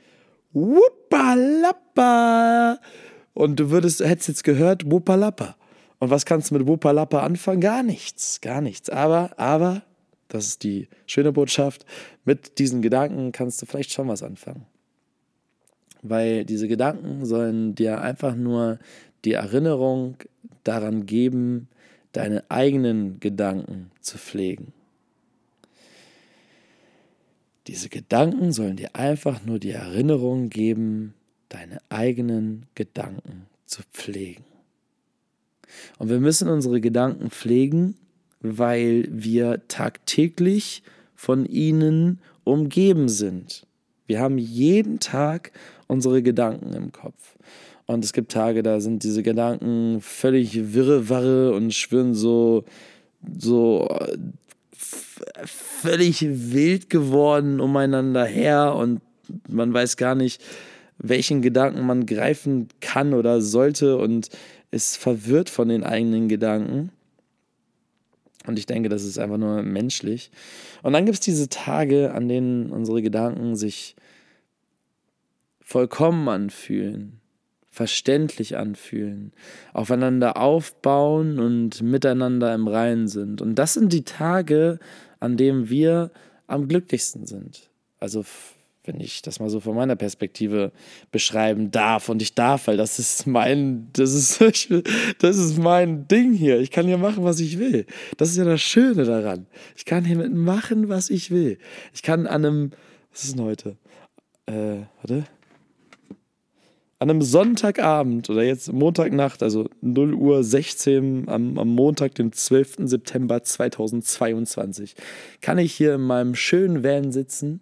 Wupalappa 0.53 1.99
und 3.33 3.59
du 3.59 3.69
würdest, 3.69 3.99
hättest 4.01 4.29
jetzt 4.29 4.43
gehört, 4.43 4.89
Wupalappa. 4.89 5.55
Und 5.99 6.09
was 6.09 6.25
kannst 6.25 6.49
du 6.49 6.55
mit 6.55 6.65
Wupalappa 6.67 7.21
anfangen? 7.21 7.61
Gar 7.61 7.83
nichts, 7.83 8.41
gar 8.41 8.61
nichts. 8.61 8.89
Aber, 8.89 9.37
aber, 9.37 9.83
das 10.27 10.47
ist 10.47 10.63
die 10.63 10.87
schöne 11.05 11.31
Botschaft, 11.31 11.85
mit 12.25 12.57
diesen 12.57 12.81
Gedanken 12.81 13.31
kannst 13.31 13.61
du 13.61 13.67
vielleicht 13.67 13.91
schon 13.91 14.07
was 14.07 14.23
anfangen 14.23 14.65
weil 16.03 16.45
diese 16.45 16.67
Gedanken 16.67 17.25
sollen 17.25 17.75
dir 17.75 18.01
einfach 18.01 18.35
nur 18.35 18.79
die 19.23 19.33
Erinnerung 19.33 20.17
daran 20.63 21.05
geben, 21.05 21.67
deine 22.11 22.43
eigenen 22.49 23.19
Gedanken 23.19 23.91
zu 24.01 24.17
pflegen. 24.17 24.73
Diese 27.67 27.89
Gedanken 27.89 28.51
sollen 28.51 28.75
dir 28.75 28.95
einfach 28.95 29.45
nur 29.45 29.59
die 29.59 29.71
Erinnerung 29.71 30.49
geben, 30.49 31.13
deine 31.49 31.79
eigenen 31.89 32.65
Gedanken 32.75 33.45
zu 33.65 33.83
pflegen. 33.93 34.43
Und 35.99 36.09
wir 36.09 36.19
müssen 36.19 36.49
unsere 36.49 36.81
Gedanken 36.81 37.29
pflegen, 37.29 37.95
weil 38.41 39.07
wir 39.09 39.67
tagtäglich 39.67 40.83
von 41.15 41.45
ihnen 41.45 42.19
umgeben 42.43 43.07
sind. 43.09 43.67
Wir 44.07 44.19
haben 44.19 44.37
jeden 44.37 44.99
Tag 44.99 45.51
unsere 45.87 46.23
Gedanken 46.23 46.73
im 46.73 46.91
Kopf. 46.91 47.37
Und 47.85 48.03
es 48.03 48.13
gibt 48.13 48.31
Tage, 48.31 48.63
da 48.63 48.79
sind 48.79 49.03
diese 49.03 49.21
Gedanken 49.21 50.01
völlig 50.01 50.73
wirrewarre 50.73 51.53
und 51.53 51.73
schwirren 51.73 52.13
so, 52.13 52.63
so 53.37 53.87
völlig 55.45 56.21
wild 56.21 56.89
geworden 56.89 57.59
umeinander 57.59 58.25
her 58.25 58.75
und 58.75 59.01
man 59.47 59.73
weiß 59.73 59.97
gar 59.97 60.15
nicht, 60.15 60.41
welchen 60.97 61.41
Gedanken 61.41 61.85
man 61.85 62.05
greifen 62.05 62.67
kann 62.79 63.13
oder 63.13 63.41
sollte 63.41 63.97
und 63.97 64.29
ist 64.71 64.97
verwirrt 64.97 65.49
von 65.49 65.67
den 65.69 65.83
eigenen 65.83 66.27
Gedanken. 66.27 66.91
Und 68.47 68.57
ich 68.57 68.65
denke, 68.65 68.89
das 68.89 69.03
ist 69.03 69.19
einfach 69.19 69.37
nur 69.37 69.61
menschlich. 69.63 70.31
Und 70.81 70.93
dann 70.93 71.05
gibt 71.05 71.15
es 71.15 71.19
diese 71.19 71.49
Tage, 71.49 72.13
an 72.13 72.27
denen 72.27 72.71
unsere 72.71 73.01
Gedanken 73.01 73.55
sich 73.55 73.95
vollkommen 75.61 76.27
anfühlen, 76.27 77.20
verständlich 77.71 78.57
anfühlen, 78.57 79.31
aufeinander 79.73 80.37
aufbauen 80.37 81.39
und 81.39 81.81
miteinander 81.81 82.53
im 82.53 82.67
Reinen 82.67 83.07
sind. 83.07 83.41
Und 83.41 83.55
das 83.55 83.73
sind 83.73 83.93
die 83.93 84.03
Tage, 84.03 84.77
an 85.19 85.37
denen 85.37 85.69
wir 85.69 86.11
am 86.47 86.67
glücklichsten 86.67 87.25
sind. 87.25 87.69
Also 87.99 88.25
wenn 88.83 88.99
ich 88.99 89.21
das 89.21 89.39
mal 89.39 89.49
so 89.49 89.59
von 89.59 89.75
meiner 89.75 89.95
Perspektive 89.95 90.71
beschreiben 91.11 91.69
darf. 91.69 92.09
Und 92.09 92.21
ich 92.21 92.33
darf, 92.33 92.67
weil 92.67 92.77
das 92.77 92.97
ist 92.97 93.27
mein, 93.27 93.89
das 93.93 94.13
ist, 94.13 94.41
das 95.19 95.37
ist 95.37 95.57
mein 95.59 96.07
Ding 96.07 96.33
hier. 96.33 96.59
Ich 96.59 96.71
kann 96.71 96.87
hier 96.87 96.97
machen, 96.97 97.23
was 97.23 97.39
ich 97.39 97.59
will. 97.59 97.85
Das 98.17 98.29
ist 98.29 98.37
ja 98.37 98.43
das 98.43 98.61
Schöne 98.61 99.05
daran. 99.05 99.45
Ich 99.75 99.85
kann 99.85 100.03
hier 100.03 100.29
machen, 100.29 100.89
was 100.89 101.09
ich 101.09 101.29
will. 101.29 101.57
Ich 101.93 102.01
kann 102.01 102.25
an 102.25 102.45
einem, 102.45 102.71
was 103.11 103.23
ist 103.23 103.35
denn 103.37 103.45
heute? 103.45 103.77
Äh, 104.47 104.85
warte. 104.97 105.25
An 107.01 107.09
einem 107.09 107.23
Sonntagabend 107.23 108.29
oder 108.29 108.43
jetzt 108.43 108.71
Montagnacht, 108.71 109.41
also 109.41 109.67
0 109.81 110.13
Uhr 110.13 110.43
16 110.43 111.27
am, 111.29 111.57
am 111.57 111.69
Montag, 111.69 112.13
den 112.13 112.31
12. 112.31 112.87
September 112.87 113.41
2022, 113.41 114.93
kann 115.41 115.57
ich 115.57 115.73
hier 115.73 115.95
in 115.95 116.01
meinem 116.01 116.35
schönen 116.35 116.83
Van 116.83 117.11
sitzen 117.11 117.61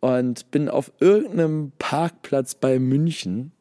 und 0.00 0.50
bin 0.50 0.68
auf 0.68 0.90
irgendeinem 0.98 1.70
Parkplatz 1.78 2.56
bei 2.56 2.80
München, 2.80 3.52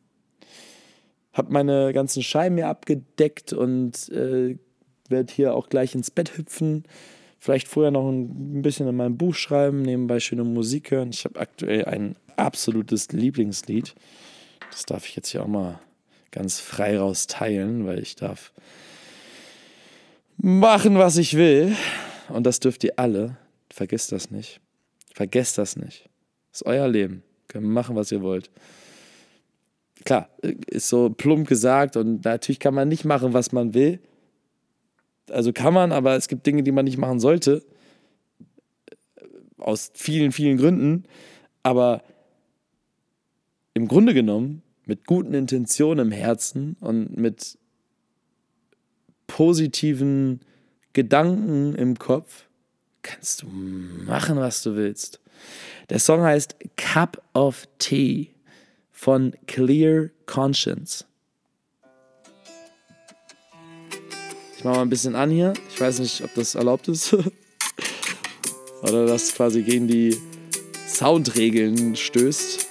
habe 1.34 1.54
meine 1.54 1.94
ganzen 1.94 2.24
Scheiben 2.24 2.56
hier 2.56 2.68
abgedeckt 2.70 3.54
und 3.54 4.10
äh, 4.10 4.58
werde 5.08 5.32
hier 5.32 5.54
auch 5.54 5.70
gleich 5.70 5.94
ins 5.94 6.10
Bett 6.10 6.36
hüpfen. 6.36 6.84
Vielleicht 7.38 7.68
vorher 7.68 7.92
noch 7.92 8.10
ein 8.10 8.64
bisschen 8.64 8.88
in 8.88 8.96
meinem 8.96 9.18
Buch 9.18 9.36
schreiben, 9.36 9.84
nebenbei 9.84 10.20
schöne 10.20 10.46
Musik 10.46 10.90
hören. 10.90 11.12
Ich 11.12 11.26
habe 11.26 11.40
aktuell 11.40 11.86
ein 11.86 12.16
absolutes 12.38 13.12
Lieblingslied. 13.12 13.94
Das 14.76 14.86
darf 14.86 15.08
ich 15.08 15.16
jetzt 15.16 15.30
hier 15.30 15.42
auch 15.42 15.48
mal 15.48 15.80
ganz 16.32 16.60
frei 16.60 17.00
raus 17.00 17.28
teilen, 17.28 17.86
weil 17.86 18.00
ich 18.00 18.18
darf 18.18 18.52
machen, 20.36 20.98
was 20.98 21.16
ich 21.16 21.38
will. 21.38 21.74
Und 22.28 22.44
das 22.44 22.60
dürft 22.60 22.84
ihr 22.84 22.92
alle. 22.98 23.38
Vergesst 23.70 24.12
das 24.12 24.32
nicht. 24.32 24.60
Vergesst 25.14 25.58
das 25.58 25.78
nicht. 25.78 26.10
Das 26.52 26.60
ist 26.60 26.68
euer 26.68 26.90
Leben. 26.90 27.24
Könnt 27.48 27.66
machen, 27.66 27.96
was 27.96 28.12
ihr 28.12 28.22
wollt. 28.22 28.52
Klar, 30.04 30.28
ist 30.42 30.90
so 30.90 31.10
plump 31.10 31.48
gesagt 31.48 31.96
und 31.96 32.26
natürlich 32.26 32.60
kann 32.60 32.74
man 32.74 32.90
nicht 32.90 33.06
machen, 33.06 33.32
was 33.32 33.54
man 33.54 33.74
will. 33.74 34.02
Also 35.30 35.54
kann 35.54 35.74
man, 35.74 35.94
aber 35.94 36.18
es 36.18 36.28
gibt 36.28 36.46
Dinge, 36.46 36.64
die 36.64 36.74
man 36.74 36.84
nicht 36.84 36.98
machen 36.98 37.22
sollte. 37.22 37.64
Aus 39.58 39.92
vielen, 39.94 40.34
vielen 40.34 40.58
Gründen. 40.58 41.06
Aber 41.64 42.04
im 43.74 43.88
Grunde 43.88 44.14
genommen, 44.14 44.64
mit 44.86 45.06
guten 45.06 45.34
Intentionen 45.34 46.08
im 46.08 46.12
Herzen 46.12 46.76
und 46.80 47.18
mit 47.18 47.58
positiven 49.28 50.42
Gedanken 50.94 51.76
im 51.76 51.98
Kopf, 51.98 52.46
kannst 53.02 53.42
du 53.42 53.48
machen, 53.48 54.38
was 54.38 54.64
du 54.64 54.76
willst. 54.76 55.20
Der 55.90 56.00
Song 56.00 56.22
heißt 56.22 56.56
Cup 56.78 57.22
of 57.34 57.68
Tea 57.78 58.30
von 58.92 59.36
Clear 59.48 60.10
Conscience. 60.26 61.06
Ich 64.58 64.64
mache 64.64 64.78
mal 64.78 64.82
ein 64.82 64.90
bisschen 64.90 65.16
an 65.16 65.30
hier. 65.30 65.54
Ich 65.70 65.80
weiß 65.80 66.00
nicht, 66.00 66.24
ob 66.24 66.34
das 66.34 66.56
erlaubt 66.56 66.88
ist. 66.88 67.14
Oder 68.82 69.06
das 69.06 69.34
quasi 69.34 69.62
gegen 69.62 69.88
die 69.88 70.18
Soundregeln 70.88 71.96
stößt. 71.96 72.65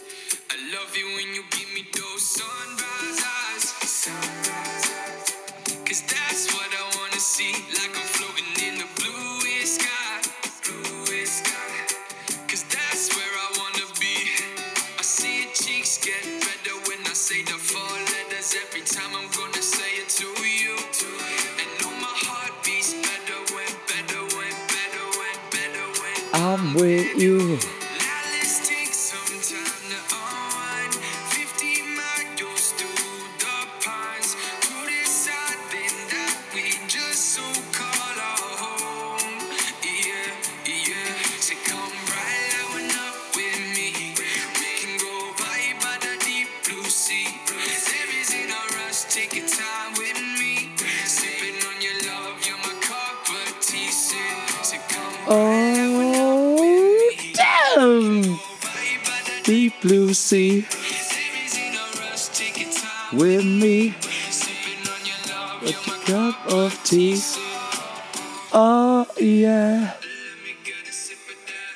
Oh 68.57 69.07
yeah. 69.19 69.95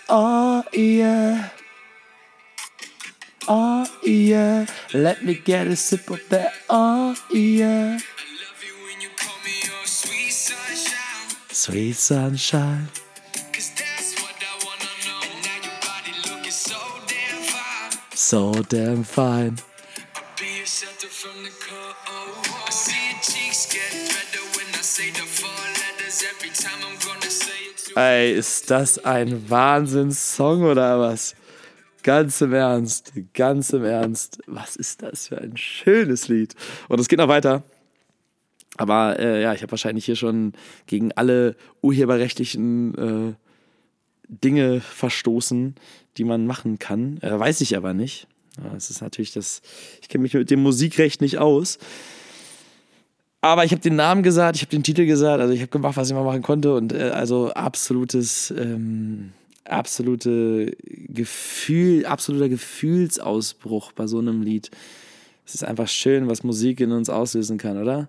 Oh 0.08 0.62
yeah. 0.72 1.50
Oh 3.48 3.86
yeah. 4.04 4.66
Let 4.94 5.24
me 5.24 5.34
get 5.34 5.66
a 5.66 5.76
sip 5.76 6.08
of 6.10 6.20
that. 6.30 6.52
Oh 6.70 7.16
yeah. 7.32 7.98
Sweet 9.84 10.30
sunshine. 10.30 11.36
Sweet 11.50 11.92
sunshine, 11.96 12.88
so 16.48 16.78
damn 17.08 17.42
fine, 17.42 17.92
so 18.14 18.52
damn 18.62 19.02
fine. 19.02 19.58
Ey, 27.94 28.32
ist 28.32 28.70
das 28.70 29.04
ein 29.04 29.50
Wahnsinnssong 29.50 30.62
oder 30.64 31.00
was? 31.00 31.34
Ganz 32.02 32.40
im 32.40 32.52
Ernst, 32.52 33.12
ganz 33.34 33.70
im 33.70 33.84
Ernst. 33.84 34.40
Was 34.46 34.76
ist 34.76 35.02
das 35.02 35.28
für 35.28 35.38
ein 35.38 35.56
schönes 35.56 36.28
Lied? 36.28 36.54
Und 36.88 37.00
es 37.00 37.08
geht 37.08 37.18
noch 37.18 37.28
weiter. 37.28 37.62
Aber 38.76 39.18
äh, 39.18 39.42
ja, 39.42 39.54
ich 39.54 39.62
habe 39.62 39.72
wahrscheinlich 39.72 40.04
hier 40.04 40.16
schon 40.16 40.52
gegen 40.86 41.12
alle 41.12 41.56
urheberrechtlichen 41.82 42.94
äh, 42.94 43.34
Dinge 44.28 44.80
verstoßen, 44.80 45.74
die 46.16 46.24
man 46.24 46.46
machen 46.46 46.78
kann. 46.78 47.18
Äh, 47.22 47.38
weiß 47.38 47.60
ich 47.60 47.76
aber 47.76 47.94
nicht. 47.94 48.28
Es 48.76 48.90
ist 48.90 49.02
natürlich 49.02 49.32
das, 49.32 49.62
ich 50.00 50.08
kenne 50.08 50.22
mich 50.22 50.34
mit 50.34 50.50
dem 50.50 50.62
Musikrecht 50.62 51.20
nicht 51.20 51.38
aus. 51.38 51.78
Aber 53.40 53.64
ich 53.64 53.70
habe 53.70 53.80
den 53.80 53.96
Namen 53.96 54.22
gesagt, 54.22 54.56
ich 54.56 54.62
habe 54.62 54.70
den 54.70 54.82
Titel 54.82 55.06
gesagt, 55.06 55.40
also 55.40 55.52
ich 55.52 55.60
habe 55.60 55.70
gemacht, 55.70 55.96
was 55.96 56.08
ich 56.08 56.14
mal 56.14 56.24
machen 56.24 56.42
konnte 56.42 56.74
und 56.74 56.92
äh, 56.92 57.10
also 57.10 57.52
absolutes, 57.52 58.52
ähm, 58.56 59.32
absolute 59.64 60.76
Gefühl, 60.82 62.04
absoluter 62.06 62.48
Gefühlsausbruch 62.48 63.92
bei 63.92 64.06
so 64.06 64.18
einem 64.18 64.42
Lied. 64.42 64.70
Es 65.46 65.54
ist 65.54 65.64
einfach 65.64 65.88
schön, 65.88 66.28
was 66.28 66.42
Musik 66.42 66.80
in 66.80 66.90
uns 66.90 67.08
auslösen 67.08 67.58
kann, 67.58 67.80
oder? 67.80 68.08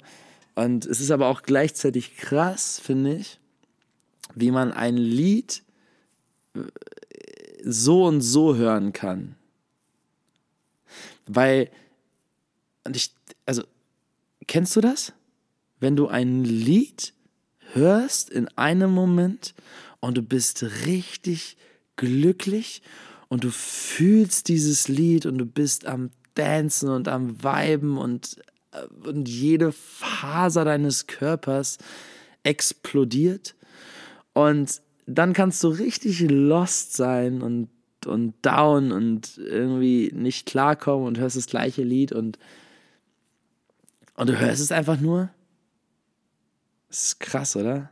Und 0.56 0.86
es 0.86 1.00
ist 1.00 1.12
aber 1.12 1.28
auch 1.28 1.44
gleichzeitig 1.44 2.18
krass, 2.18 2.82
finde 2.84 3.16
ich, 3.16 3.40
wie 4.36 4.52
man 4.52 4.74
ein 4.74 4.98
Lied 4.98 5.62
so 7.64 8.06
und 8.06 8.22
so 8.22 8.56
hören 8.56 8.94
kann. 8.94 9.36
Weil, 11.28 11.70
und 12.84 12.96
ich, 12.96 13.12
also, 13.46 13.64
kennst 14.48 14.76
du 14.76 14.82
das? 14.82 15.14
Wenn 15.80 15.96
du 15.96 16.08
ein 16.08 16.44
Lied 16.44 17.14
hörst 17.74 18.30
in 18.30 18.48
einem 18.58 18.92
Moment 18.92 19.54
und 20.00 20.18
du 20.18 20.22
bist 20.22 20.64
richtig 20.86 21.58
glücklich 21.96 22.82
und 23.28 23.44
du 23.44 23.52
fühlst 23.52 24.48
dieses 24.48 24.88
Lied 24.88 25.26
und 25.26 25.38
du 25.38 25.46
bist 25.46 25.86
am 25.86 26.12
Dancen 26.36 26.90
und 26.90 27.08
am 27.08 27.44
Weiben 27.44 27.98
und, 27.98 28.38
und 29.04 29.28
jede 29.28 29.72
Faser 29.72 30.66
deines 30.66 31.08
Körpers 31.08 31.78
explodiert 32.44 33.56
und 34.34 34.82
dann 35.06 35.34
kannst 35.34 35.64
du 35.64 35.70
richtig 35.70 36.22
lost 36.22 36.96
sein 36.96 37.42
und 37.42 37.70
und 38.06 38.34
down 38.42 38.92
und 38.92 39.38
irgendwie 39.38 40.12
nicht 40.14 40.46
klarkommen 40.46 41.08
und 41.08 41.20
hörst 41.20 41.36
das 41.36 41.48
gleiche 41.48 41.84
Lied 41.84 42.12
und, 42.12 42.40
und 44.16 44.30
du 44.30 44.40
hörst 44.40 44.62
es 44.62 44.72
einfach 44.72 45.00
nur. 45.00 45.30
Das 46.90 47.06
ist 47.06 47.20
krass, 47.20 47.56
oder? 47.56 47.90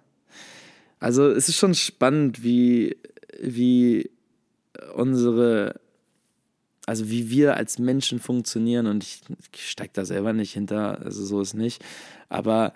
Also 0.99 1.29
es 1.29 1.47
ist 1.47 1.57
schon 1.57 1.75
spannend, 1.75 2.43
wie, 2.43 2.97
wie 3.39 4.09
unsere, 4.95 5.79
also 6.85 7.09
wie 7.09 7.29
wir 7.29 7.55
als 7.55 7.77
Menschen 7.77 8.19
funktionieren 8.19 8.87
und 8.87 9.03
ich, 9.03 9.21
ich 9.53 9.69
steige 9.69 9.91
da 9.93 10.05
selber 10.05 10.33
nicht 10.33 10.53
hinter, 10.53 10.99
also 11.01 11.23
so 11.23 11.41
ist 11.41 11.53
nicht, 11.53 11.83
aber 12.29 12.73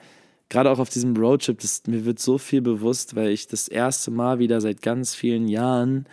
gerade 0.49 0.69
auch 0.69 0.79
auf 0.79 0.89
diesem 0.89 1.15
Roadtrip, 1.15 1.59
das, 1.59 1.83
mir 1.87 2.05
wird 2.05 2.19
so 2.19 2.37
viel 2.37 2.61
bewusst, 2.61 3.15
weil 3.15 3.29
ich 3.29 3.47
das 3.47 3.67
erste 3.67 4.11
Mal 4.11 4.37
wieder 4.37 4.61
seit 4.61 4.81
ganz 4.81 5.15
vielen 5.15 5.47
Jahren, 5.47 6.05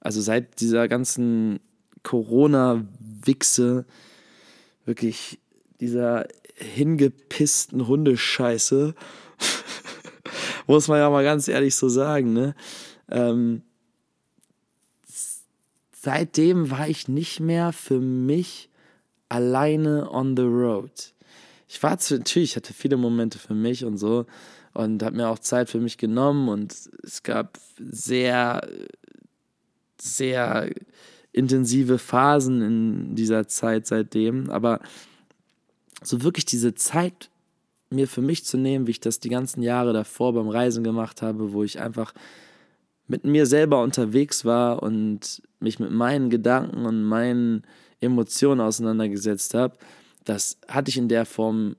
also 0.00 0.20
seit 0.20 0.60
dieser 0.60 0.88
ganzen 0.88 1.60
Corona-Wichse, 2.02 3.86
wirklich 4.84 5.38
dieser 5.80 6.26
hingepissten 6.56 7.86
Hundescheiße, 7.86 8.94
muss 10.66 10.88
man 10.88 10.98
ja 10.98 11.10
mal 11.10 11.24
ganz 11.24 11.48
ehrlich 11.48 11.74
so 11.74 11.88
sagen, 11.88 12.32
ne? 12.32 12.54
Ähm, 13.08 13.62
seitdem 15.92 16.70
war 16.70 16.88
ich 16.88 17.08
nicht 17.08 17.40
mehr 17.40 17.72
für 17.72 18.00
mich 18.00 18.68
alleine 19.28 20.10
on 20.10 20.36
the 20.36 20.42
road. 20.42 21.12
Ich 21.68 21.82
war 21.82 21.98
zu, 21.98 22.18
natürlich, 22.18 22.50
ich 22.50 22.56
hatte 22.56 22.72
viele 22.72 22.96
Momente 22.96 23.38
für 23.38 23.54
mich 23.54 23.84
und 23.84 23.98
so 23.98 24.26
und 24.72 25.02
habe 25.02 25.16
mir 25.16 25.28
auch 25.28 25.38
Zeit 25.38 25.68
für 25.68 25.80
mich 25.80 25.98
genommen 25.98 26.48
und 26.48 26.74
es 27.02 27.22
gab 27.22 27.58
sehr, 27.78 28.68
sehr 30.00 30.70
intensive 31.32 31.98
Phasen 31.98 32.62
in 32.62 33.14
dieser 33.14 33.48
Zeit 33.48 33.86
seitdem, 33.86 34.48
aber 34.50 34.80
so 36.02 36.22
wirklich 36.22 36.44
diese 36.44 36.74
Zeit 36.74 37.30
mir 37.90 38.08
für 38.08 38.22
mich 38.22 38.44
zu 38.44 38.56
nehmen, 38.58 38.86
wie 38.86 38.92
ich 38.92 39.00
das 39.00 39.20
die 39.20 39.28
ganzen 39.28 39.62
Jahre 39.62 39.92
davor 39.92 40.32
beim 40.32 40.48
Reisen 40.48 40.84
gemacht 40.84 41.22
habe, 41.22 41.52
wo 41.52 41.62
ich 41.62 41.80
einfach 41.80 42.12
mit 43.06 43.24
mir 43.24 43.46
selber 43.46 43.82
unterwegs 43.82 44.44
war 44.44 44.82
und 44.82 45.42
mich 45.60 45.78
mit 45.78 45.90
meinen 45.90 46.28
Gedanken 46.30 46.86
und 46.86 47.02
meinen 47.04 47.62
Emotionen 48.00 48.60
auseinandergesetzt 48.60 49.54
habe, 49.54 49.76
das 50.24 50.58
hatte 50.66 50.90
ich 50.90 50.98
in 50.98 51.08
der 51.08 51.24
Form 51.24 51.76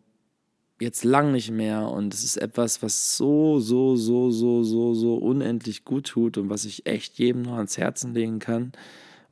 jetzt 0.80 1.04
lang 1.04 1.32
nicht 1.32 1.52
mehr. 1.52 1.90
Und 1.90 2.14
es 2.14 2.24
ist 2.24 2.38
etwas, 2.38 2.82
was 2.82 3.18
so, 3.18 3.60
so, 3.60 3.96
so, 3.96 4.32
so, 4.32 4.64
so, 4.64 4.94
so 4.94 5.16
unendlich 5.16 5.84
gut 5.84 6.08
tut 6.08 6.38
und 6.38 6.50
was 6.50 6.66
ich 6.66 6.86
echt 6.86 7.20
jedem 7.20 7.44
nur 7.44 7.58
ans 7.58 7.78
Herzen 7.78 8.14
legen 8.14 8.40
kann 8.40 8.72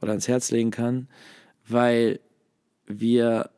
oder 0.01 0.11
ans 0.11 0.27
Herz 0.27 0.51
legen 0.51 0.71
kann, 0.71 1.07
weil 1.67 2.19
wir 2.87 3.49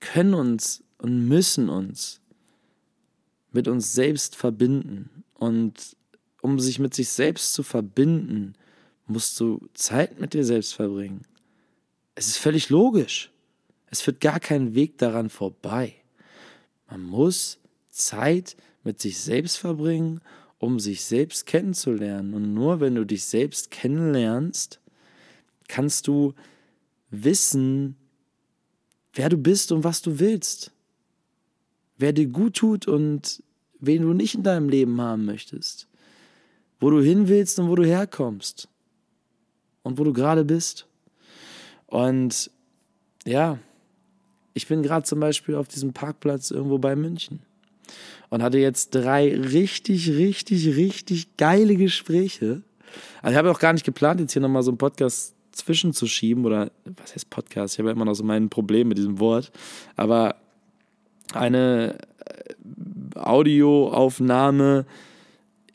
können 0.00 0.34
uns 0.34 0.82
und 0.98 1.26
müssen 1.28 1.68
uns 1.68 2.20
mit 3.52 3.68
uns 3.68 3.92
selbst 3.94 4.36
verbinden. 4.36 5.24
Und 5.34 5.96
um 6.42 6.60
sich 6.60 6.78
mit 6.78 6.94
sich 6.94 7.08
selbst 7.08 7.54
zu 7.54 7.62
verbinden, 7.62 8.54
musst 9.06 9.38
du 9.40 9.68
Zeit 9.74 10.20
mit 10.20 10.34
dir 10.34 10.44
selbst 10.44 10.74
verbringen. 10.74 11.22
Es 12.14 12.28
ist 12.28 12.38
völlig 12.38 12.70
logisch. 12.70 13.30
Es 13.90 14.02
führt 14.02 14.20
gar 14.20 14.40
kein 14.40 14.74
Weg 14.74 14.98
daran 14.98 15.30
vorbei. 15.30 15.94
Man 16.88 17.02
muss 17.02 17.58
Zeit 17.88 18.56
mit 18.84 19.00
sich 19.00 19.18
selbst 19.18 19.58
verbringen, 19.58 20.20
um 20.58 20.80
sich 20.80 21.04
selbst 21.04 21.46
kennenzulernen. 21.46 22.34
Und 22.34 22.54
nur 22.54 22.80
wenn 22.80 22.94
du 22.94 23.04
dich 23.04 23.24
selbst 23.24 23.70
kennenlernst, 23.70 24.80
kannst 25.68 26.06
du 26.06 26.34
wissen, 27.10 27.96
wer 29.12 29.28
du 29.28 29.36
bist 29.36 29.72
und 29.72 29.84
was 29.84 30.02
du 30.02 30.18
willst 30.18 30.72
wer 31.98 32.12
dir 32.12 32.26
gut 32.26 32.54
tut 32.54 32.86
und 32.86 33.42
wen 33.80 34.02
du 34.02 34.12
nicht 34.12 34.34
in 34.34 34.42
deinem 34.42 34.68
Leben 34.68 35.00
haben 35.00 35.24
möchtest, 35.24 35.88
wo 36.80 36.90
du 36.90 37.00
hin 37.00 37.28
willst 37.28 37.58
und 37.58 37.68
wo 37.68 37.74
du 37.74 37.84
herkommst 37.84 38.68
und 39.82 39.98
wo 39.98 40.04
du 40.04 40.12
gerade 40.12 40.44
bist. 40.44 40.86
Und 41.86 42.50
ja, 43.24 43.58
ich 44.54 44.66
bin 44.66 44.82
gerade 44.82 45.04
zum 45.04 45.20
Beispiel 45.20 45.54
auf 45.54 45.68
diesem 45.68 45.92
Parkplatz 45.92 46.50
irgendwo 46.50 46.78
bei 46.78 46.96
München 46.96 47.40
und 48.30 48.42
hatte 48.42 48.58
jetzt 48.58 48.90
drei 48.90 49.34
richtig, 49.34 50.10
richtig, 50.10 50.76
richtig 50.76 51.36
geile 51.36 51.76
Gespräche. 51.76 52.62
Also 53.22 53.32
ich 53.32 53.38
habe 53.38 53.50
auch 53.50 53.58
gar 53.58 53.72
nicht 53.72 53.84
geplant, 53.84 54.20
jetzt 54.20 54.32
hier 54.32 54.42
nochmal 54.42 54.62
so 54.62 54.70
einen 54.70 54.78
Podcast 54.78 55.34
zwischenzuschieben 55.52 56.44
oder 56.44 56.70
was 56.84 57.14
heißt 57.14 57.30
Podcast? 57.30 57.74
Ich 57.74 57.78
habe 57.78 57.88
ja 57.88 57.94
immer 57.94 58.04
noch 58.04 58.14
so 58.14 58.24
mein 58.24 58.48
Problem 58.48 58.88
mit 58.88 58.98
diesem 58.98 59.18
Wort. 59.18 59.50
Aber 59.96 60.36
eine 61.32 61.98
äh, 62.24 63.18
Audioaufnahme 63.18 64.86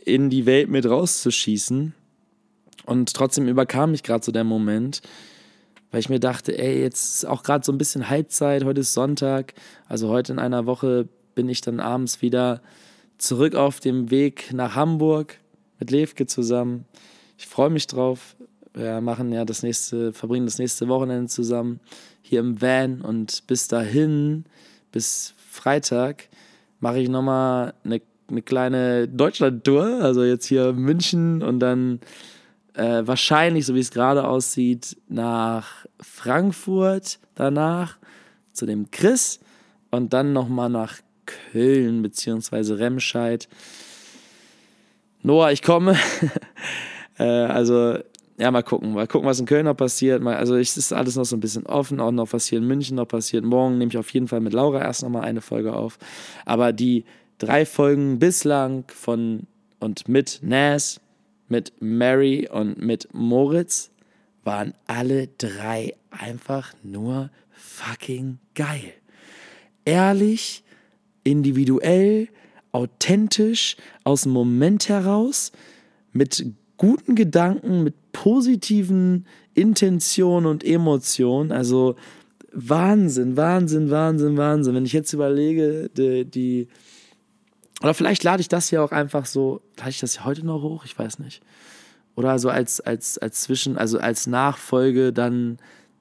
in 0.03 0.29
die 0.29 0.45
Welt 0.45 0.69
mit 0.69 0.85
rauszuschießen. 0.85 1.93
Und 2.85 3.13
trotzdem 3.13 3.47
überkam 3.47 3.91
mich 3.91 4.03
gerade 4.03 4.23
so 4.23 4.31
der 4.31 4.43
Moment, 4.43 5.01
weil 5.91 5.99
ich 5.99 6.09
mir 6.09 6.19
dachte, 6.19 6.57
ey, 6.57 6.81
jetzt 6.81 7.15
ist 7.15 7.25
auch 7.25 7.43
gerade 7.43 7.65
so 7.65 7.71
ein 7.71 7.77
bisschen 7.77 8.09
Halbzeit, 8.09 8.63
heute 8.63 8.81
ist 8.81 8.93
Sonntag, 8.93 9.53
also 9.87 10.09
heute 10.09 10.33
in 10.33 10.39
einer 10.39 10.65
Woche 10.65 11.07
bin 11.35 11.47
ich 11.49 11.61
dann 11.61 11.79
abends 11.79 12.21
wieder 12.21 12.61
zurück 13.17 13.55
auf 13.55 13.79
dem 13.79 14.09
Weg 14.09 14.51
nach 14.53 14.75
Hamburg 14.75 15.37
mit 15.79 15.91
Levke 15.91 16.25
zusammen. 16.25 16.85
Ich 17.37 17.47
freue 17.47 17.69
mich 17.69 17.87
drauf. 17.87 18.35
Wir 18.73 19.01
machen 19.01 19.31
ja 19.31 19.45
das 19.45 19.63
nächste, 19.63 20.13
verbringen 20.13 20.45
das 20.45 20.57
nächste 20.57 20.87
Wochenende 20.87 21.27
zusammen 21.27 21.79
hier 22.21 22.39
im 22.39 22.61
Van 22.61 23.01
und 23.01 23.45
bis 23.47 23.67
dahin, 23.67 24.45
bis 24.91 25.33
Freitag 25.51 26.29
mache 26.79 26.99
ich 26.99 27.09
nochmal 27.09 27.73
eine, 27.83 28.01
eine 28.29 28.41
kleine 28.41 29.07
Deutschland-Tour. 29.09 29.99
Also 30.01 30.23
jetzt 30.23 30.45
hier 30.45 30.71
München 30.71 31.43
und 31.43 31.59
dann 31.59 31.99
äh, 32.73 33.05
wahrscheinlich, 33.05 33.65
so 33.65 33.75
wie 33.75 33.81
es 33.81 33.91
gerade 33.91 34.25
aussieht, 34.25 34.95
nach 35.09 35.85
Frankfurt 35.99 37.19
danach 37.35 37.97
zu 38.53 38.65
dem 38.65 38.91
Chris 38.91 39.41
und 39.91 40.13
dann 40.13 40.31
nochmal 40.31 40.69
nach 40.69 40.99
Köln 41.25 42.01
bzw. 42.01 42.73
Remscheid. 42.75 43.49
Noah, 45.21 45.51
ich 45.51 45.61
komme. 45.61 45.97
äh, 47.19 47.23
also 47.23 47.99
ja, 48.41 48.49
mal 48.49 48.63
gucken. 48.63 48.93
Mal 48.93 49.05
gucken, 49.05 49.27
was 49.27 49.39
in 49.39 49.45
Köln 49.45 49.65
noch 49.65 49.77
passiert. 49.77 50.25
also 50.25 50.55
es 50.55 50.75
ist 50.75 50.91
alles 50.91 51.15
noch 51.15 51.25
so 51.25 51.35
ein 51.35 51.39
bisschen 51.39 51.67
offen, 51.67 51.99
auch 51.99 52.11
noch 52.11 52.33
was 52.33 52.47
hier 52.47 52.57
in 52.57 52.65
München 52.65 52.95
noch 52.95 53.07
passiert. 53.07 53.45
Morgen 53.45 53.77
nehme 53.77 53.89
ich 53.91 53.97
auf 53.99 54.09
jeden 54.09 54.27
Fall 54.27 54.39
mit 54.39 54.53
Laura 54.53 54.81
erst 54.81 55.03
nochmal 55.03 55.25
eine 55.25 55.41
Folge 55.41 55.73
auf. 55.73 55.99
Aber 56.43 56.73
die 56.73 57.05
drei 57.37 57.67
Folgen 57.67 58.17
bislang 58.17 58.85
von 58.87 59.45
und 59.79 60.07
mit 60.07 60.39
Nas, 60.41 60.99
mit 61.49 61.73
Mary 61.81 62.49
und 62.51 62.81
mit 62.81 63.09
Moritz 63.13 63.91
waren 64.43 64.73
alle 64.87 65.27
drei 65.37 65.93
einfach 66.09 66.73
nur 66.81 67.29
fucking 67.51 68.39
geil. 68.55 68.93
Ehrlich, 69.85 70.63
individuell, 71.23 72.27
authentisch, 72.71 73.77
aus 74.03 74.23
dem 74.23 74.31
Moment 74.31 74.89
heraus, 74.89 75.51
mit 76.11 76.43
guten 76.77 77.13
Gedanken, 77.13 77.83
mit 77.83 78.00
positiven 78.11 79.25
Intentionen 79.53 80.45
und 80.45 80.63
Emotionen. 80.63 81.51
Also 81.51 81.95
Wahnsinn, 82.53 83.37
Wahnsinn, 83.37 83.89
Wahnsinn, 83.89 84.37
Wahnsinn. 84.37 84.75
Wenn 84.75 84.85
ich 84.85 84.93
jetzt 84.93 85.13
überlege, 85.13 85.89
die, 85.95 86.25
die 86.25 86.67
oder 87.81 87.93
vielleicht 87.93 88.23
lade 88.23 88.41
ich 88.41 88.47
das 88.47 88.69
hier 88.69 88.83
auch 88.83 88.91
einfach 88.91 89.25
so, 89.25 89.61
lade 89.77 89.89
ich 89.89 89.99
das 89.99 90.23
heute 90.23 90.45
noch 90.45 90.61
hoch? 90.61 90.85
Ich 90.85 90.97
weiß 90.97 91.19
nicht. 91.19 91.41
Oder 92.15 92.37
so 92.39 92.49
als, 92.49 92.79
als, 92.81 93.17
als 93.17 93.41
Zwischen, 93.41 93.77
also 93.77 93.99
als 93.99 94.27
Nachfolge 94.27 95.13
dann 95.13 95.57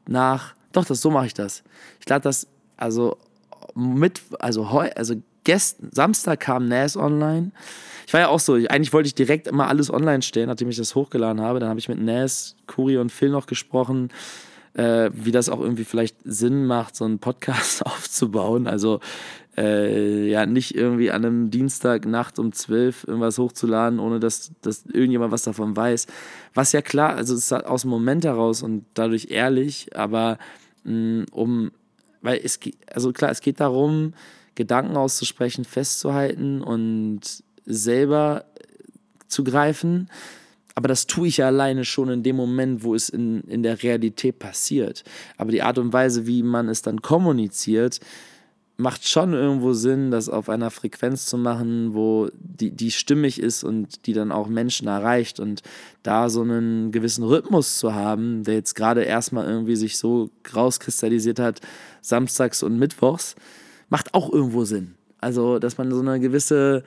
nach, 0.07 0.55
doch, 0.73 0.85
das, 0.85 1.01
so 1.01 1.11
mache 1.11 1.27
ich 1.27 1.35
das. 1.35 1.63
Ich 2.01 2.09
lade 2.09 2.23
das, 2.23 2.49
also 2.77 3.17
mit, 3.75 4.21
also 4.41 4.71
heu, 4.71 4.91
also 4.95 5.15
gestern, 5.45 5.91
Samstag 5.93 6.41
kam 6.41 6.69
NAS 6.69 6.97
online 6.97 7.53
ich 8.11 8.15
war 8.15 8.23
ja 8.23 8.29
auch 8.29 8.41
so, 8.41 8.55
eigentlich 8.55 8.93
wollte 8.93 9.07
ich 9.07 9.15
direkt 9.15 9.47
immer 9.47 9.69
alles 9.69 9.89
online 9.89 10.23
stellen, 10.23 10.49
nachdem 10.49 10.69
ich 10.69 10.77
das 10.77 10.97
hochgeladen 10.97 11.41
habe. 11.41 11.61
Dann 11.61 11.69
habe 11.69 11.79
ich 11.79 11.89
mit 11.89 12.01
Nas, 12.01 12.57
Kuri 12.67 12.99
und 12.99 13.13
Phil 13.13 13.29
noch 13.29 13.47
gesprochen, 13.47 14.09
äh, 14.75 15.11
wie 15.15 15.31
das 15.31 15.49
auch 15.49 15.61
irgendwie 15.61 15.85
vielleicht 15.85 16.17
Sinn 16.25 16.67
macht, 16.67 16.97
so 16.97 17.05
einen 17.05 17.21
Podcast 17.21 17.87
aufzubauen. 17.87 18.67
Also 18.67 18.99
äh, 19.57 20.29
ja, 20.29 20.45
nicht 20.45 20.75
irgendwie 20.75 21.13
an 21.13 21.25
einem 21.25 21.51
Dienstagnacht 21.53 22.41
um 22.41 22.53
12 22.53 23.05
irgendwas 23.07 23.39
hochzuladen, 23.39 24.01
ohne 24.01 24.19
dass, 24.19 24.51
dass 24.61 24.87
irgendjemand 24.87 25.31
was 25.31 25.45
davon 25.45 25.77
weiß. 25.77 26.09
Was 26.53 26.73
ja 26.73 26.83
klar, 26.83 27.15
also 27.15 27.35
es 27.35 27.45
ist 27.45 27.53
aus 27.53 27.83
dem 27.83 27.91
Moment 27.91 28.25
heraus 28.25 28.65
und 28.65 28.87
dadurch 28.95 29.29
ehrlich, 29.31 29.97
aber 29.97 30.39
mh, 30.83 31.27
um, 31.31 31.71
weil 32.23 32.41
es 32.43 32.59
geht, 32.59 32.75
also 32.93 33.13
klar, 33.13 33.31
es 33.31 33.41
geht 33.41 33.61
darum, 33.61 34.15
Gedanken 34.57 34.97
auszusprechen, 34.97 35.65
festzuhalten 35.65 36.61
und 36.61 37.45
selber 37.67 38.45
zu 39.29 39.45
greifen. 39.45 40.09
aber 40.75 40.89
das 40.89 41.07
tue 41.07 41.29
ich 41.29 41.39
ja 41.39 41.47
alleine 41.47 41.85
schon 41.85 42.09
in 42.09 42.23
dem 42.23 42.37
Moment, 42.37 42.83
wo 42.83 42.95
es 42.95 43.09
in, 43.09 43.43
in 43.43 43.63
der 43.63 43.83
Realität 43.83 44.39
passiert. 44.39 45.05
Aber 45.37 45.53
die 45.53 45.63
Art 45.63 45.79
und 45.79 45.93
Weise, 45.93 46.27
wie 46.27 46.43
man 46.43 46.69
es 46.69 46.81
dann 46.83 47.03
kommuniziert, 47.03 48.01
macht 48.81 49.07
schon 49.07 49.35
irgendwo 49.35 49.73
Sinn, 49.73 50.11
das 50.11 50.29
auf 50.29 50.49
einer 50.49 50.71
Frequenz 50.71 51.27
zu 51.27 51.39
machen, 51.39 51.95
wo 51.95 52.29
die, 52.35 52.71
die 52.71 52.91
stimmig 52.91 53.41
ist 53.41 53.63
und 53.63 54.07
die 54.07 54.13
dann 54.13 54.33
auch 54.33 54.49
Menschen 54.49 54.89
erreicht 54.89 55.39
und 55.39 55.63
da 56.03 56.29
so 56.31 56.41
einen 56.43 56.91
gewissen 56.91 57.23
Rhythmus 57.25 57.79
zu 57.79 57.95
haben, 57.95 58.43
der 58.43 58.55
jetzt 58.55 58.75
gerade 58.75 59.03
erstmal 59.03 59.47
irgendwie 59.47 59.77
sich 59.77 59.99
so 59.99 60.31
rauskristallisiert 60.55 61.39
hat, 61.39 61.61
samstags 62.01 62.63
und 62.63 62.79
mittwochs, 62.79 63.37
macht 63.91 64.15
auch 64.15 64.33
irgendwo 64.33 64.65
Sinn. 64.65 64.95
Also, 65.19 65.59
dass 65.59 65.77
man 65.77 65.91
so 65.91 66.01
eine 66.01 66.19
gewisse 66.19 66.83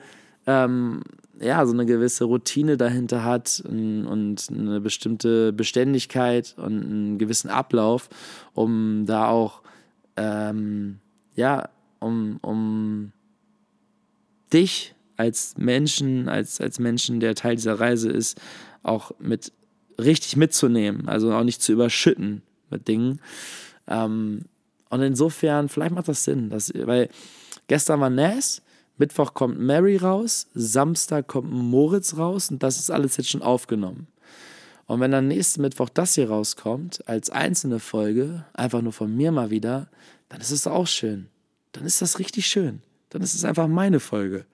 ähm, 0.46 1.02
ja, 1.40 1.64
so 1.66 1.72
eine 1.72 1.86
gewisse 1.86 2.24
Routine 2.24 2.76
dahinter 2.76 3.24
hat 3.24 3.62
und, 3.68 4.06
und 4.06 4.48
eine 4.50 4.80
bestimmte 4.80 5.52
Beständigkeit 5.52 6.54
und 6.56 6.84
einen 6.84 7.18
gewissen 7.18 7.50
Ablauf, 7.50 8.08
um 8.54 9.04
da 9.06 9.28
auch, 9.28 9.62
ähm, 10.16 10.98
ja, 11.34 11.68
um, 11.98 12.38
um 12.42 13.12
dich 14.52 14.94
als 15.16 15.56
Menschen, 15.56 16.28
als, 16.28 16.60
als 16.60 16.78
Menschen, 16.78 17.20
der 17.20 17.34
Teil 17.34 17.56
dieser 17.56 17.80
Reise 17.80 18.10
ist, 18.10 18.40
auch 18.82 19.12
mit 19.18 19.52
richtig 19.98 20.36
mitzunehmen, 20.36 21.08
also 21.08 21.32
auch 21.32 21.44
nicht 21.44 21.62
zu 21.62 21.72
überschütten 21.72 22.42
mit 22.70 22.88
Dingen. 22.88 23.20
Ähm, 23.86 24.42
und 24.90 25.02
insofern, 25.02 25.68
vielleicht 25.68 25.94
macht 25.94 26.08
das 26.08 26.24
Sinn, 26.24 26.50
dass, 26.50 26.72
weil 26.74 27.08
gestern 27.66 28.00
war 28.00 28.10
Nas 28.10 28.62
Mittwoch 28.96 29.34
kommt 29.34 29.58
Mary 29.58 29.96
raus, 29.96 30.46
Samstag 30.54 31.26
kommt 31.26 31.52
Moritz 31.52 32.16
raus 32.16 32.50
und 32.50 32.62
das 32.62 32.78
ist 32.78 32.90
alles 32.90 33.16
jetzt 33.16 33.30
schon 33.30 33.42
aufgenommen. 33.42 34.06
Und 34.86 35.00
wenn 35.00 35.10
dann 35.10 35.28
nächsten 35.28 35.62
Mittwoch 35.62 35.88
das 35.88 36.14
hier 36.14 36.28
rauskommt, 36.28 37.08
als 37.08 37.30
einzelne 37.30 37.80
Folge, 37.80 38.44
einfach 38.52 38.82
nur 38.82 38.92
von 38.92 39.14
mir 39.14 39.32
mal 39.32 39.50
wieder, 39.50 39.88
dann 40.28 40.40
ist 40.40 40.50
es 40.50 40.66
auch 40.66 40.86
schön. 40.86 41.28
Dann 41.72 41.84
ist 41.84 42.02
das 42.02 42.18
richtig 42.18 42.46
schön. 42.46 42.82
Dann 43.10 43.22
ist 43.22 43.34
es 43.34 43.44
einfach 43.44 43.66
meine 43.66 44.00
Folge. 44.00 44.44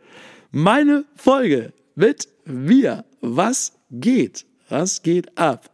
Meine 0.50 1.04
Folge 1.16 1.72
mit 1.94 2.28
mir. 2.44 3.04
Was 3.20 3.72
geht? 3.90 4.46
Was 4.68 5.02
geht 5.02 5.36
ab? 5.36 5.68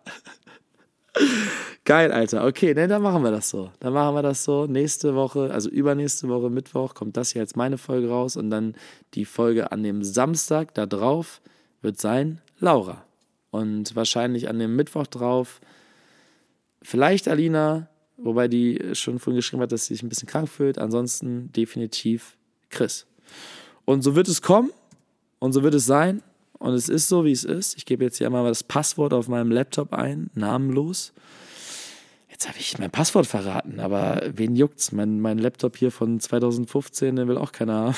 Geil, 1.87 2.11
Alter. 2.11 2.45
Okay, 2.45 2.75
ne, 2.75 2.89
dann 2.89 3.01
machen 3.01 3.23
wir 3.23 3.31
das 3.31 3.49
so. 3.49 3.71
Dann 3.79 3.93
machen 3.93 4.17
wir 4.17 4.23
das 4.23 4.43
so. 4.43 4.67
Nächste 4.67 5.15
Woche, 5.15 5.53
also 5.53 5.71
übernächste 5.71 6.29
Woche, 6.29 6.51
Mittwoch, 6.51 6.95
kommt 6.95 7.17
das 7.17 7.31
hier 7.31 7.43
als 7.43 7.55
meine 7.55 7.79
Folge 7.79 8.09
raus 8.09 8.37
und 8.37 8.51
dann 8.51 8.75
die 9.15 9.25
Folge 9.25 9.71
an 9.71 9.85
dem 9.85 10.03
Samstag 10.03 10.75
da 10.75 10.85
drauf 10.85 11.41
wird 11.83 12.01
sein 12.01 12.41
Laura. 12.59 13.05
Und 13.53 13.95
wahrscheinlich 13.95 14.49
an 14.49 14.59
dem 14.59 14.75
Mittwoch 14.75 15.07
drauf 15.07 15.61
vielleicht 16.83 17.29
Alina, 17.29 17.89
wobei 18.17 18.49
die 18.49 18.81
schon 18.95 19.21
vorhin 19.21 19.37
geschrieben 19.37 19.63
hat, 19.63 19.71
dass 19.71 19.87
sie 19.87 19.95
sich 19.95 20.03
ein 20.03 20.09
bisschen 20.09 20.29
krank 20.29 20.49
fühlt. 20.49 20.79
Ansonsten 20.79 21.53
definitiv 21.53 22.37
Chris. 22.69 23.07
Und 23.85 24.03
so 24.03 24.17
wird 24.17 24.27
es 24.27 24.43
kommen 24.43 24.73
und 25.39 25.53
so 25.53 25.63
wird 25.63 25.75
es 25.75 25.87
sein. 25.87 26.25
Und 26.59 26.75
es 26.75 26.89
ist 26.89 27.07
so, 27.09 27.25
wie 27.25 27.31
es 27.31 27.45
ist. 27.45 27.77
Ich 27.77 27.87
gebe 27.87 28.03
jetzt 28.03 28.19
hier 28.19 28.29
mal 28.29 28.45
das 28.49 28.65
Passwort 28.65 29.13
auf 29.13 29.29
meinem 29.29 29.53
Laptop 29.53 29.93
ein, 29.93 30.31
namenlos. 30.35 31.13
Jetzt 32.37 32.49
habe 32.49 32.59
ich 32.59 32.79
mein 32.79 32.91
Passwort 32.91 33.27
verraten, 33.27 33.81
aber 33.81 34.21
wen 34.35 34.57
juckt's? 34.57 34.93
Mein, 34.93 35.21
mein 35.21 35.39
Laptop 35.39 35.75
hier 35.75 35.91
von 35.91 36.21
2015, 36.21 37.17
den 37.17 37.29
will 37.29 37.39
auch 37.39 37.51
keiner 37.51 37.73
haben. 37.73 37.95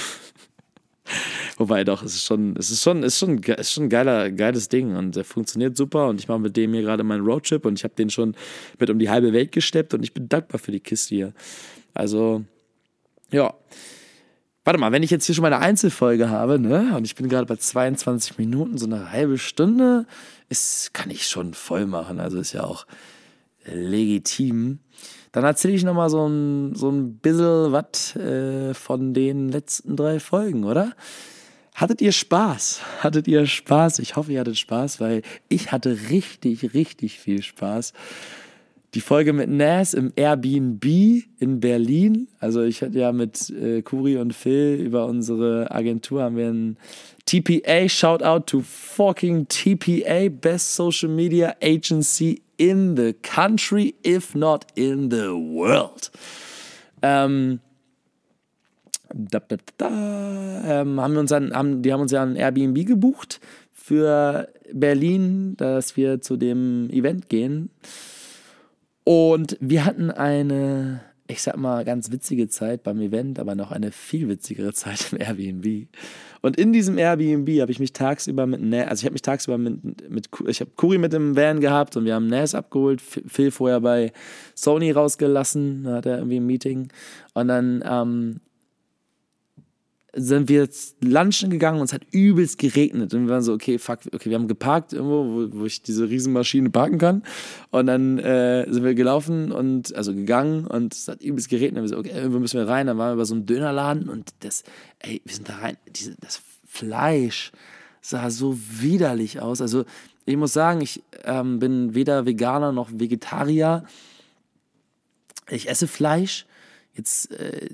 Wobei 1.57 1.83
doch, 1.83 2.05
es 2.05 2.15
ist 2.15 2.25
schon, 2.25 2.55
es 2.57 2.71
ist 2.71 2.85
schon, 2.85 3.03
ist 3.03 3.19
schon, 3.19 3.39
ist 3.43 3.73
schon 3.73 3.87
ein 3.87 3.89
geiler, 3.89 4.31
geiles 4.31 4.69
Ding 4.69 4.95
und 4.95 5.17
der 5.17 5.25
funktioniert 5.25 5.77
super 5.77 6.07
und 6.07 6.21
ich 6.21 6.29
mache 6.29 6.39
mit 6.39 6.57
dem 6.57 6.73
hier 6.73 6.83
gerade 6.83 7.03
meinen 7.03 7.25
Roadtrip 7.25 7.67
und 7.67 7.81
ich 7.81 7.83
habe 7.83 7.97
den 7.97 8.11
schon 8.11 8.37
mit 8.79 8.89
um 8.91 9.01
die 9.01 9.11
halbe 9.11 9.33
Welt 9.33 9.51
gesteppt 9.51 9.93
und 9.93 10.05
ich 10.05 10.15
bin 10.15 10.29
dankbar 10.29 10.61
für 10.61 10.71
die 10.71 10.79
Kiste 10.79 11.17
hier. 11.17 11.33
Also, 11.93 12.45
ja. 13.33 13.53
Warte 14.63 14.79
mal, 14.79 14.93
wenn 14.93 15.03
ich 15.03 15.11
jetzt 15.11 15.27
hier 15.27 15.35
schon 15.35 15.43
meine 15.43 15.59
Einzelfolge 15.59 16.31
habe, 16.31 16.61
ne, 16.61 16.95
und 16.97 17.05
ich 17.05 17.17
bin 17.17 17.29
gerade 17.29 17.47
bei 17.47 17.57
22 17.57 18.39
Minuten, 18.39 18.79
so 18.79 18.87
eine 18.87 19.11
halbe 19.11 19.37
Stunde, 19.37 20.07
ist, 20.49 20.95
kann 20.95 21.11
ich 21.11 21.27
schon 21.27 21.55
voll 21.55 21.87
machen. 21.87 22.21
Also 22.21 22.39
ist 22.39 22.53
ja 22.53 22.63
auch, 22.63 22.87
legitim. 23.73 24.79
Dann 25.33 25.45
erzähle 25.45 25.75
ich 25.75 25.85
nochmal 25.85 26.11
so 26.11 26.27
ein, 26.27 26.75
so 26.75 26.91
ein 26.91 27.19
bisschen 27.19 27.73
was 27.73 28.17
äh, 28.17 28.75
von 28.75 29.15
den 29.15 29.51
letzten 29.51 29.97
drei 29.97 30.21
Folgen, 30.21 30.65
oder? 30.65 30.95
Hattet 31.75 32.01
ihr 32.01 32.13
Spaß? 32.13 32.81
Hattet 33.01 33.29
ihr 33.29 33.47
Spaß? 33.47 34.01
Ich 34.01 34.17
hoffe, 34.17 34.33
ihr 34.33 34.41
hattet 34.41 34.59
Spaß, 34.59 35.01
weil 35.01 35.23
ich 35.49 35.71
hatte 35.71 35.97
richtig, 36.11 36.75
richtig 36.75 37.21
viel 37.21 37.43
Spaß. 37.43 37.93
Die 38.95 39.01
Folge 39.01 39.33
mit 39.33 39.51
Nas 39.51 39.95
im 39.95 40.13
Airbnb 40.17 40.85
in 41.39 41.61
Berlin. 41.61 42.27
Also 42.41 42.63
ich 42.63 42.83
hatte 42.83 42.99
ja 42.99 43.13
mit 43.13 43.51
äh, 43.51 43.83
Kuri 43.83 44.17
und 44.17 44.35
Phil 44.35 44.75
über 44.75 45.07
unsere 45.07 45.71
Agentur 45.71 46.23
haben 46.23 46.37
wir 46.37 46.49
ein 46.49 46.79
TPA, 47.27 47.89
shout 47.89 48.23
out 48.23 48.47
to 48.47 48.63
fucking 48.63 49.47
TPA, 49.47 50.31
Best 50.31 50.75
Social 50.75 51.11
Media 51.11 51.55
Agency 51.63 52.43
in 52.59 52.97
the 52.97 53.15
country, 53.15 53.95
if 54.05 54.35
not 54.35 54.67
in 54.75 55.11
the 55.11 55.31
world. 55.31 56.11
Ähm, 57.01 57.61
da, 59.15 59.41
da, 59.41 59.57
da, 59.79 60.81
ähm, 60.81 61.01
haben 61.01 61.15
wir 61.15 61.21
uns 61.21 61.31
dann, 61.31 61.55
haben, 61.55 61.83
die 61.83 61.93
haben 61.93 62.03
uns 62.03 62.13
ja 62.13 62.23
ein 62.23 62.37
Airbnb 62.37 62.87
gebucht 62.87 63.41
für 63.73 64.49
Berlin, 64.73 65.57
dass 65.57 65.97
wir 65.97 66.21
zu 66.21 66.37
dem 66.37 66.91
Event 66.91 67.29
gehen. 67.29 67.71
Und 69.05 69.57
wir 69.61 69.87
hatten 69.87 70.11
eine, 70.11 71.01
ich 71.27 71.41
sag 71.41 71.57
mal, 71.57 71.85
ganz 71.85 72.13
witzige 72.13 72.49
Zeit 72.49 72.83
beim 72.83 73.01
Event, 73.01 73.39
aber 73.39 73.55
noch 73.55 73.73
eine 73.73 73.93
viel 73.93 74.29
witzigere 74.29 74.73
Zeit 74.75 75.13
im 75.13 75.21
Airbnb. 75.21 75.89
Und 76.41 76.57
in 76.57 76.73
diesem 76.73 76.99
Airbnb 76.99 77.49
habe 77.61 77.73
ich 77.73 77.81
mich 77.81 77.93
tagsüber 77.93 78.47
mit 78.47 78.61
Nas, 78.61 78.89
also 78.89 79.01
ich 79.01 79.05
habe 79.05 79.15
mich 79.15 79.23
tagsüber 79.23 79.59
mit, 79.59 80.11
mit 80.11 80.29
ich 80.47 80.61
habe 80.61 80.71
Kuri 80.77 80.99
mit 80.99 81.13
dem 81.13 81.37
Van 81.37 81.61
gehabt 81.61 81.97
und 81.97 82.05
wir 82.05 82.15
haben 82.15 82.29
Nas 82.29 82.55
abgeholt, 82.55 83.01
Phil 83.01 83.51
vorher 83.51 83.81
bei 83.81 84.13
Sony 84.55 84.91
rausgelassen, 84.91 85.85
da 85.85 85.97
hat 85.97 86.07
er 86.07 86.19
irgendwie 86.19 86.41
ein 86.41 86.47
Meeting. 86.47 86.89
Und 87.35 87.49
dann 87.49 87.85
ähm, 87.87 88.41
sind 90.15 90.49
wir 90.49 90.63
jetzt 90.63 90.97
lunchen 91.05 91.51
gegangen 91.51 91.81
und 91.81 91.87
es 91.87 91.93
hat 91.93 92.03
übelst 92.13 92.59
geregnet. 92.59 93.13
Und 93.13 93.27
wir 93.27 93.35
waren 93.35 93.43
so, 93.43 93.53
okay, 93.53 93.79
fuck, 93.79 94.01
okay, 94.13 94.31
wir 94.31 94.37
haben 94.37 94.49
geparkt 94.49 94.93
irgendwo, 94.95 95.25
wo, 95.25 95.61
wo 95.61 95.65
ich 95.67 95.83
diese 95.83 96.09
Riesenmaschine 96.09 96.71
parken 96.71 96.99
kann. 96.99 97.23
Und 97.71 97.87
dann 97.87 98.19
äh, 98.19 98.67
sind 98.73 98.85
wir 98.85 98.95
gelaufen 98.95 99.53
und, 99.53 99.95
also 99.95 100.15
gegangen 100.15 100.67
und 100.67 100.95
es 100.95 101.09
hat 101.09 101.23
übelst 101.23 101.51
geregnet. 101.51 101.83
Und 101.83 101.91
wir 101.91 101.97
so, 101.97 101.99
okay, 101.99 102.13
irgendwo 102.15 102.39
müssen 102.39 102.59
wir 102.59 102.67
rein. 102.67 102.87
Dann 102.87 102.97
waren 102.97 103.13
wir 103.13 103.21
bei 103.21 103.25
so 103.25 103.35
einem 103.35 103.45
Dönerladen 103.45 104.09
und 104.09 104.31
das, 104.41 104.65
ey, 105.01 105.21
wir 105.25 105.35
sind 105.35 105.49
da 105.49 105.57
rein. 105.57 105.77
Diese, 105.89 106.17
das 106.21 106.41
Fleisch 106.67 107.53
sah 108.01 108.31
so 108.31 108.59
widerlich 108.59 109.41
aus. 109.41 109.61
Also, 109.61 109.85
ich 110.25 110.37
muss 110.37 110.53
sagen, 110.53 110.81
ich 110.81 111.03
ähm, 111.25 111.59
bin 111.59 111.95
weder 111.95 112.27
Veganer 112.27 112.73
noch 112.73 112.91
Vegetarier. 112.93 113.85
Ich 115.51 115.69
esse 115.69 115.87
Fleisch 115.87 116.47
jetzt, 116.99 117.31
äh, 117.33 117.69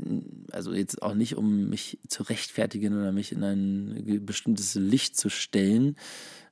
also 0.53 0.73
jetzt 0.73 1.03
auch 1.03 1.15
nicht, 1.15 1.37
um 1.37 1.69
mich 1.69 1.99
zu 2.07 2.23
rechtfertigen 2.23 2.97
oder 2.97 3.11
mich 3.11 3.33
in 3.33 3.43
ein 3.43 4.23
bestimmtes 4.25 4.75
Licht 4.77 5.17
zu 5.17 5.29
stellen, 5.29 5.97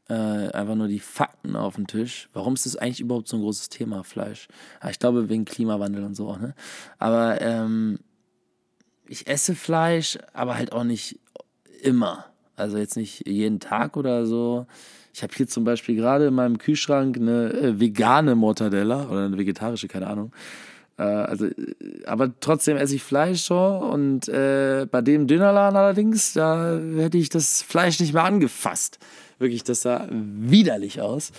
äh, 0.08 0.14
einfach 0.14 0.74
nur 0.74 0.88
die 0.88 0.98
Fakten 0.98 1.54
auf 1.54 1.76
den 1.76 1.87
Tisch. 1.87 2.28
Warum 2.32 2.54
ist 2.54 2.66
das 2.66 2.76
eigentlich 2.76 3.00
überhaupt 3.00 3.28
so 3.28 3.37
ein 3.37 3.42
großes 3.42 3.68
Thema, 3.68 4.02
Fleisch? 4.02 4.48
Ja, 4.82 4.90
ich 4.90 4.98
glaube, 4.98 5.28
wegen 5.28 5.44
Klimawandel 5.44 6.02
und 6.04 6.16
so 6.16 6.28
auch, 6.28 6.40
ne? 6.40 6.54
Aber 6.98 7.40
ähm, 7.40 8.00
ich 9.06 9.26
esse 9.28 9.54
Fleisch, 9.54 10.18
aber 10.32 10.56
halt 10.56 10.72
auch 10.72 10.85
nicht 10.85 11.20
immer. 11.82 12.26
Also 12.56 12.78
jetzt 12.78 12.96
nicht 12.96 13.26
jeden 13.26 13.61
Tag 13.61 13.96
oder 13.96 14.26
so. 14.26 14.66
Ich 15.14 15.22
habe 15.22 15.32
hier 15.35 15.46
zum 15.46 15.64
Beispiel 15.64 15.96
gerade 15.96 16.26
in 16.26 16.35
meinem 16.35 16.58
Kühlschrank 16.58 17.16
eine 17.16 17.52
äh, 17.52 17.80
vegane 17.80 18.35
Mortadella 18.35 19.08
oder 19.08 19.26
eine 19.26 19.38
vegetarische, 19.38 19.88
keine 19.88 20.06
Ahnung. 20.06 20.32
Äh, 20.98 21.02
also, 21.02 21.46
aber 22.07 22.33
trotzdem 22.40 22.76
esse 22.76 22.94
ich 22.94 23.02
Fleisch 23.02 23.42
so 23.42 23.59
und 23.59 24.28
äh, 24.28 24.87
bei 24.90 25.00
dem 25.00 25.26
Dönerladen 25.26 25.76
allerdings, 25.76 26.33
da 26.33 26.78
hätte 26.96 27.18
ich 27.18 27.28
das 27.28 27.62
Fleisch 27.62 28.00
nicht 28.00 28.12
mehr 28.12 28.24
angefasst. 28.24 28.98
Wirklich, 29.38 29.64
das 29.64 29.83
sah 29.83 30.07
widerlich 30.11 31.00
aus. 31.00 31.33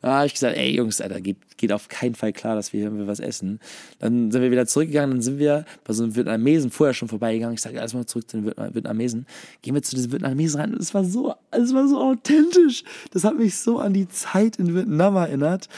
Da 0.00 0.16
habe 0.16 0.26
ich 0.26 0.32
gesagt, 0.32 0.56
ey 0.56 0.74
Jungs, 0.74 1.00
Alter, 1.02 1.20
geht, 1.20 1.36
geht 1.58 1.72
auf 1.72 1.88
keinen 1.88 2.14
Fall 2.14 2.32
klar, 2.32 2.56
dass 2.56 2.72
wir 2.72 2.80
hier 2.80 3.06
was 3.06 3.20
essen. 3.20 3.60
Dann 3.98 4.30
sind 4.30 4.40
wir 4.40 4.50
wieder 4.50 4.66
zurückgegangen, 4.66 5.10
dann 5.16 5.22
sind 5.22 5.38
wir 5.38 5.66
bei 5.84 5.92
so 5.92 6.02
einem 6.02 6.16
Vietnamesen 6.16 6.70
vorher 6.70 6.94
schon 6.94 7.08
vorbeigegangen. 7.08 7.54
Ich 7.54 7.60
sage, 7.60 7.76
erstmal 7.76 8.06
zurück 8.06 8.30
zu 8.30 8.40
den 8.40 8.46
Vietnamesen. 8.46 9.26
Gehen 9.60 9.74
wir 9.74 9.82
zu 9.82 9.94
diesem 9.94 10.12
Vietnamesen 10.12 10.58
rein 10.58 10.72
und 10.72 10.80
es 10.80 10.94
war 10.94 11.04
so, 11.04 11.34
es 11.50 11.74
war 11.74 11.86
so 11.86 12.00
authentisch. 12.00 12.82
Das 13.10 13.24
hat 13.24 13.36
mich 13.36 13.58
so 13.58 13.78
an 13.78 13.92
die 13.92 14.08
Zeit 14.08 14.56
in 14.56 14.74
Vietnam 14.74 15.16
erinnert. 15.16 15.68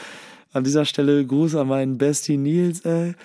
An 0.53 0.63
dieser 0.63 0.85
Stelle 0.85 1.25
Gruß 1.25 1.55
an 1.55 1.67
meinen 1.67 1.97
Bestie 1.97 2.37
Nils, 2.37 2.81
ey. 2.81 3.15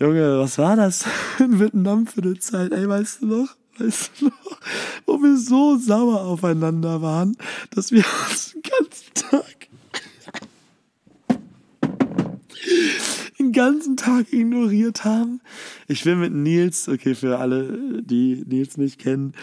Junge, 0.00 0.38
was 0.38 0.56
war 0.56 0.76
das 0.76 1.04
in 1.38 1.60
Vietnam 1.60 2.06
für 2.06 2.22
eine 2.22 2.38
Zeit, 2.38 2.72
ey, 2.72 2.88
weißt 2.88 3.20
du 3.20 3.26
noch? 3.26 3.48
Weißt 3.78 4.12
du 4.18 4.24
noch? 4.26 4.58
Wo 5.04 5.22
wir 5.22 5.36
so 5.36 5.76
sauer 5.76 6.22
aufeinander 6.22 7.02
waren, 7.02 7.36
dass 7.70 7.92
wir 7.92 8.02
uns 8.30 8.54
den 8.54 8.62
ganzen 8.62 9.12
Tag 9.14 9.44
den 13.38 13.52
ganzen 13.52 13.98
Tag 13.98 14.32
ignoriert 14.32 15.04
haben. 15.04 15.42
Ich 15.86 16.06
will 16.06 16.16
mit 16.16 16.32
Nils, 16.32 16.88
okay, 16.88 17.14
für 17.14 17.38
alle, 17.38 18.02
die 18.02 18.42
Nils 18.46 18.78
nicht 18.78 18.98
kennen, 18.98 19.34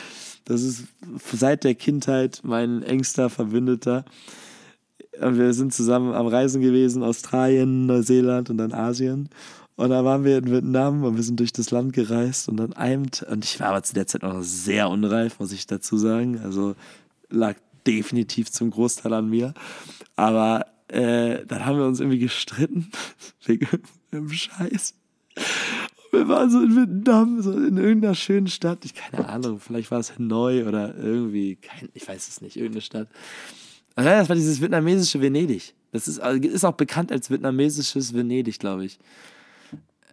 das 0.46 0.63
ist 0.63 0.86
seit 1.32 1.63
der 1.63 1.76
Kindheit 1.76 2.41
mein 2.44 2.82
engster 2.82 3.30
Verbündeter. 3.30 4.06
Wir 5.19 5.54
sind 5.54 5.73
zusammen 5.73 6.13
am 6.13 6.28
Reisen 6.28 6.62
gewesen, 6.62 7.04
Australien, 7.04 7.86
Neuseeland 7.86 8.49
und 8.49 8.58
dann 8.58 8.73
Asien. 8.73 9.30
Und 9.75 9.89
da 9.89 10.06
waren 10.06 10.23
wir 10.23 10.38
in 10.38 10.49
Vietnam 10.49 11.04
und 11.04 11.17
wir 11.17 11.23
sind 11.23 11.39
durch 11.39 11.51
das 11.51 11.71
Land 11.71 11.93
gereist 11.93 12.47
und 12.47 12.62
an 12.62 12.73
einem, 12.73 13.08
und 13.30 13.43
ich 13.43 13.60
war 13.60 13.67
aber 13.67 13.84
zu 13.84 13.93
der 13.93 14.08
Zeit 14.08 14.23
noch 14.23 14.41
sehr 14.41 14.89
unreif, 14.89 15.39
muss 15.39 15.51
ich 15.51 15.67
dazu 15.67 15.97
sagen. 15.97 16.39
Also 16.39 16.75
lag 17.30 17.56
definitiv 17.86 18.51
zum 18.51 18.71
Großteil 18.71 19.13
an 19.13 19.30
mir. 19.30 19.54
Aber 20.15 20.65
äh, 20.88 21.45
dann 21.45 21.65
haben 21.65 21.78
wir 21.78 21.86
uns 21.86 21.99
irgendwie 21.99 22.19
gestritten 22.19 22.89
wegen 23.45 23.67
dem 24.13 24.30
Scheiß. 24.30 24.93
Und 26.12 26.19
wir 26.19 26.28
waren 26.30 26.49
so 26.49 26.62
in 26.62 26.75
Vietnam, 26.75 27.41
so 27.41 27.51
in 27.51 27.78
irgendeiner 27.78 28.15
schönen 28.15 28.47
Stadt. 28.47 28.86
Ich 28.86 28.93
keine 28.93 29.28
Ahnung, 29.28 29.60
vielleicht 29.60 29.91
war 29.91 29.99
es 29.99 30.17
Hanoi 30.17 30.63
oder 30.63 30.95
irgendwie, 30.95 31.58
kein, 31.58 31.89
ich 31.93 32.08
weiß 32.08 32.30
es 32.30 32.39
nicht, 32.39 32.56
irgendeine 32.56 32.82
Stadt. 32.82 33.10
Das 33.96 34.30
war 34.30 34.36
dieses 34.36 34.62
vietnamesische 34.62 35.22
Venedig. 35.22 35.74
Das 35.92 36.08
ist, 36.08 36.20
also, 36.20 36.42
ist 36.48 36.66
auch 36.66 36.74
bekannt 36.74 37.12
als 37.12 37.30
vietnamesisches 37.30 38.14
Venedig, 38.14 38.60
glaube 38.60 38.86
ich. 38.86 39.00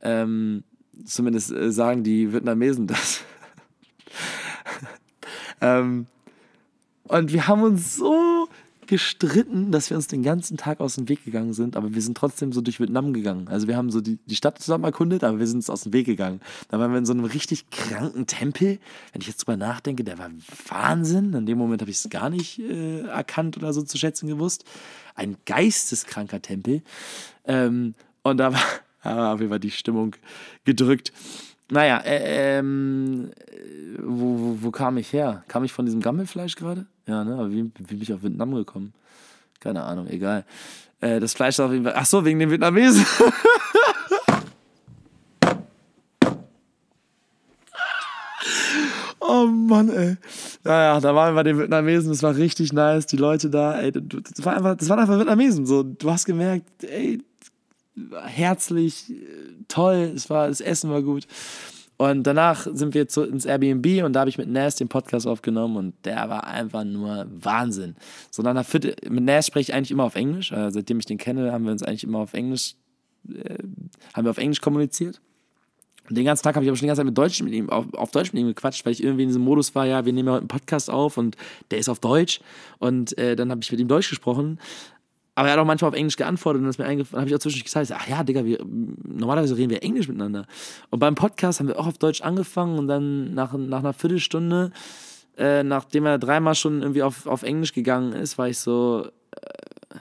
Ähm, 0.03 0.63
zumindest 1.05 1.51
äh, 1.51 1.73
sagen 1.73 2.05
die 2.05 2.33
Vietnamesen 2.33 2.87
das. 2.87 3.23
ähm, 5.61 6.07
und 7.05 7.33
wir 7.33 7.49
haben 7.49 7.63
uns 7.63 7.97
so 7.97 8.49
gestritten, 8.87 9.71
dass 9.71 9.91
wir 9.91 9.97
uns 9.97 10.07
den 10.07 10.23
ganzen 10.23 10.57
Tag 10.57 10.81
aus 10.81 10.97
dem 10.97 11.09
Weg 11.09 11.25
gegangen 11.25 11.53
sind, 11.53 11.77
aber 11.77 11.95
wir 11.95 12.03
sind 12.03 12.17
trotzdem 12.17 12.53
so 12.53 12.61
durch 12.61 12.81
Vietnam 12.81 13.13
gegangen. 13.13 13.49
Also 13.49 13.69
wir 13.69 13.77
haben 13.77 13.91
so 13.91 14.01
die, 14.01 14.19
die 14.27 14.37
Stadt 14.37 14.59
zusammen 14.59 14.85
erkundet, 14.85 15.25
aber 15.25 15.39
wir 15.39 15.47
sind 15.47 15.57
uns 15.59 15.71
aus 15.71 15.83
dem 15.83 15.93
Weg 15.93 16.07
gegangen. 16.07 16.41
Da 16.69 16.79
waren 16.79 16.91
wir 16.91 16.99
in 16.99 17.07
so 17.07 17.13
einem 17.13 17.25
richtig 17.25 17.71
kranken 17.71 18.27
Tempel. 18.27 18.79
Wenn 19.13 19.21
ich 19.21 19.29
jetzt 19.29 19.39
drüber 19.39 19.57
nachdenke, 19.57 20.05
der 20.05 20.19
war 20.19 20.31
Wahnsinn. 20.69 21.33
In 21.35 21.47
dem 21.47 21.59
Moment 21.59 21.81
habe 21.81 21.91
ich 21.91 21.99
es 21.99 22.11
gar 22.11 22.31
nicht 22.31 22.59
äh, 22.59 23.03
erkannt 23.03 23.57
oder 23.57 23.73
so 23.73 23.83
zu 23.83 23.99
schätzen 23.99 24.27
gewusst. 24.27 24.65
Ein 25.15 25.37
geisteskranker 25.47 26.43
Tempel. 26.43 26.83
Ähm, 27.45 27.95
und 28.23 28.39
da 28.39 28.53
war, 28.53 28.63
aber 29.03 29.35
auf 29.35 29.41
jeden 29.41 29.51
Fall 29.51 29.61
die 29.61 29.71
Stimmung 29.71 30.17
gedrückt. 30.65 31.13
Naja, 31.73 31.99
äh, 32.05 32.59
ähm, 32.59 33.31
wo, 33.99 34.39
wo, 34.39 34.59
wo, 34.61 34.71
kam 34.71 34.99
ich 34.99 35.11
her? 35.15 35.43
Kam 35.49 35.65
ich 35.65 35.73
von 35.73 35.87
diesem 35.87 36.03
Gammelfleisch 36.03 36.55
gerade? 36.55 36.85
Ja, 37.07 37.25
ne? 37.25 37.33
Aber 37.33 37.51
wie, 37.51 37.65
wie 37.65 37.83
bin 37.83 38.03
ich 38.03 38.13
auf 38.13 38.23
Vietnam 38.23 38.55
gekommen? 38.55 38.93
Keine 39.59 39.83
Ahnung, 39.83 40.07
egal. 40.09 40.45
Äh, 41.01 41.19
das 41.19 41.33
Fleisch 41.33 41.55
ist 41.55 41.61
auf 41.61 41.73
jeden 41.73 41.85
Fall. 41.85 41.95
Ach 41.97 42.05
so, 42.05 42.27
wegen 42.27 42.41
den 42.41 42.51
Vietnamesen. 42.51 43.07
oh 49.21 49.47
Mann, 49.47 49.89
ey. 49.89 50.19
Naja, 50.65 51.01
da 51.01 51.15
waren 51.15 51.33
wir 51.33 51.37
bei 51.37 51.45
den 51.45 51.59
Vietnamesen, 51.59 52.11
das 52.11 52.23
war 52.23 52.37
richtig 52.37 52.75
nice. 52.75 53.07
Die 53.07 53.17
Leute 53.17 53.49
da, 53.49 53.81
ey, 53.81 53.93
das, 53.93 54.45
war 54.45 54.59
einfach, 54.59 54.77
das 54.77 54.91
waren 54.91 54.99
einfach 54.99 55.17
Vietnamesen. 55.17 55.65
So, 55.65 55.83
du 55.85 56.11
hast 56.11 56.27
gemerkt, 56.27 56.85
ey, 56.85 57.23
herzlich, 58.25 59.13
toll, 59.69 60.13
es 60.15 60.31
war, 60.31 60.49
das 60.49 60.61
Essen 60.61 60.91
war 60.91 61.03
gut. 61.03 61.27
Und 61.99 62.25
danach 62.25 62.67
sind 62.73 62.95
wir 62.95 63.07
zu, 63.07 63.23
ins 63.23 63.45
Airbnb 63.45 64.05
und 64.05 64.15
da 64.15 64.21
habe 64.21 64.31
ich 64.31 64.39
mit 64.39 64.49
Nas 64.49 64.75
den 64.75 64.89
Podcast 64.89 65.27
aufgenommen 65.27 65.77
und 65.77 65.95
der 66.05 66.29
war 66.29 66.49
einfach 66.49 66.83
nur 66.83 67.27
Wahnsinn. 67.31 67.95
So 68.31 68.43
nach 68.43 68.65
Viertel, 68.65 68.97
mit 69.09 69.23
Nas 69.23 69.47
spreche 69.47 69.71
ich 69.71 69.75
eigentlich 69.77 69.93
immer 69.93 70.05
auf 70.05 70.17
Englisch. 70.17 70.51
Äh, 70.51 70.71
seitdem 70.73 70.99
ich 70.99 71.07
den 71.07 71.19
kenne, 71.19 71.53
haben 71.53 71.65
wir 71.65 71.71
uns 71.71 71.83
eigentlich 71.85 72.03
immer 72.03 72.19
auf 72.19 72.35
Englisch, 72.35 72.75
äh, 73.29 73.55
haben 74.15 74.25
wir 74.25 74.31
auf 74.31 74.39
Englisch 74.39 74.61
kommuniziert. 74.61 75.21
Und 76.09 76.19
den 76.19 76.25
ganzen 76.25 76.43
Tag 76.43 76.57
habe 76.57 76.65
ich 76.65 76.71
aber 76.71 76.77
schon 76.77 76.87
die 76.87 76.89
ganze 76.89 77.01
Zeit 77.01 77.07
mit 77.07 77.17
Deutsch 77.17 77.41
mit 77.41 77.53
ihm, 77.53 77.71
auf, 77.71 77.93
auf 77.95 78.11
Deutsch 78.11 78.33
mit 78.33 78.41
ihm 78.41 78.49
gequatscht, 78.49 78.85
weil 78.85 78.93
ich 78.93 79.05
irgendwie 79.05 79.23
in 79.23 79.29
diesem 79.29 79.43
Modus 79.43 79.75
war, 79.77 79.87
ja, 79.87 80.05
wir 80.05 80.13
nehmen 80.13 80.27
ja 80.27 80.33
heute 80.35 80.41
einen 80.41 80.49
Podcast 80.49 80.91
auf 80.91 81.17
und 81.17 81.37
der 81.71 81.79
ist 81.79 81.89
auf 81.89 82.01
Deutsch. 82.01 82.41
Und 82.81 83.17
äh, 83.17 83.37
dann 83.37 83.51
habe 83.51 83.61
ich 83.63 83.71
mit 83.71 83.81
ihm 83.81 83.87
Deutsch 83.87 84.11
gesprochen. 84.11 84.59
Aber 85.43 85.49
er 85.49 85.55
hat 85.55 85.59
auch 85.59 85.67
manchmal 85.67 85.89
auf 85.89 85.97
Englisch 85.97 86.15
geantwortet 86.15 86.61
und 86.61 86.69
das 86.69 86.79
mir 86.79 86.85
habe 86.87 87.01
ich 87.01 87.35
auch 87.35 87.41
zwischendurch 87.41 87.65
gesagt, 87.65 87.91
ach 87.91 88.07
ja, 88.07 88.23
Digga, 88.23 88.45
wir, 88.45 88.65
normalerweise 88.65 89.57
reden 89.57 89.71
wir 89.71 89.83
Englisch 89.83 90.07
miteinander. 90.07 90.47
Und 90.91 91.01
beim 91.01 91.17
Podcast 91.17 91.59
haben 91.59 91.67
wir 91.67 91.81
auch 91.81 91.89
auf 91.89 91.99
Deutsch 91.99 92.21
angefangen 92.21 92.79
und 92.79 92.87
dann 92.87 93.35
nach, 93.35 93.53
nach 93.55 93.81
einer 93.81 93.93
Viertelstunde, 93.93 94.71
äh, 95.37 95.65
nachdem 95.65 96.07
er 96.07 96.21
dreimal 96.21 96.55
schon 96.55 96.81
irgendwie 96.81 97.03
auf, 97.03 97.27
auf 97.27 97.43
Englisch 97.43 97.73
gegangen 97.73 98.13
ist, 98.13 98.39
war 98.39 98.51
ich 98.51 98.59
so, 98.59 99.09
äh, 99.33 99.99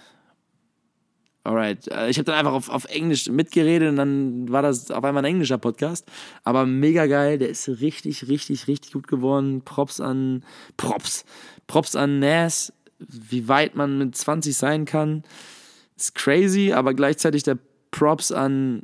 alright. 1.43 1.87
Äh, 1.87 2.11
ich 2.11 2.19
habe 2.19 2.25
dann 2.25 2.35
einfach 2.35 2.53
auf, 2.53 2.69
auf 2.69 2.85
Englisch 2.85 3.27
mitgeredet 3.27 3.89
und 3.89 3.95
dann 3.95 4.47
war 4.47 4.61
das 4.61 4.91
auf 4.91 5.03
einmal 5.03 5.25
ein 5.25 5.33
englischer 5.33 5.57
Podcast. 5.57 6.07
Aber 6.43 6.67
mega 6.67 7.07
geil, 7.07 7.39
der 7.39 7.49
ist 7.49 7.67
richtig, 7.67 8.27
richtig, 8.27 8.67
richtig 8.67 8.93
gut 8.93 9.07
geworden. 9.07 9.63
Props 9.65 9.99
an, 10.01 10.43
Props, 10.77 11.25
Props 11.65 11.95
an 11.95 12.19
Nas 12.19 12.71
wie 13.07 13.47
weit 13.47 13.75
man 13.75 13.97
mit 13.97 14.15
20 14.15 14.55
sein 14.55 14.85
kann, 14.85 15.23
ist 15.95 16.15
crazy, 16.15 16.73
aber 16.73 16.93
gleichzeitig 16.93 17.43
der 17.43 17.57
Props 17.91 18.31
an 18.31 18.83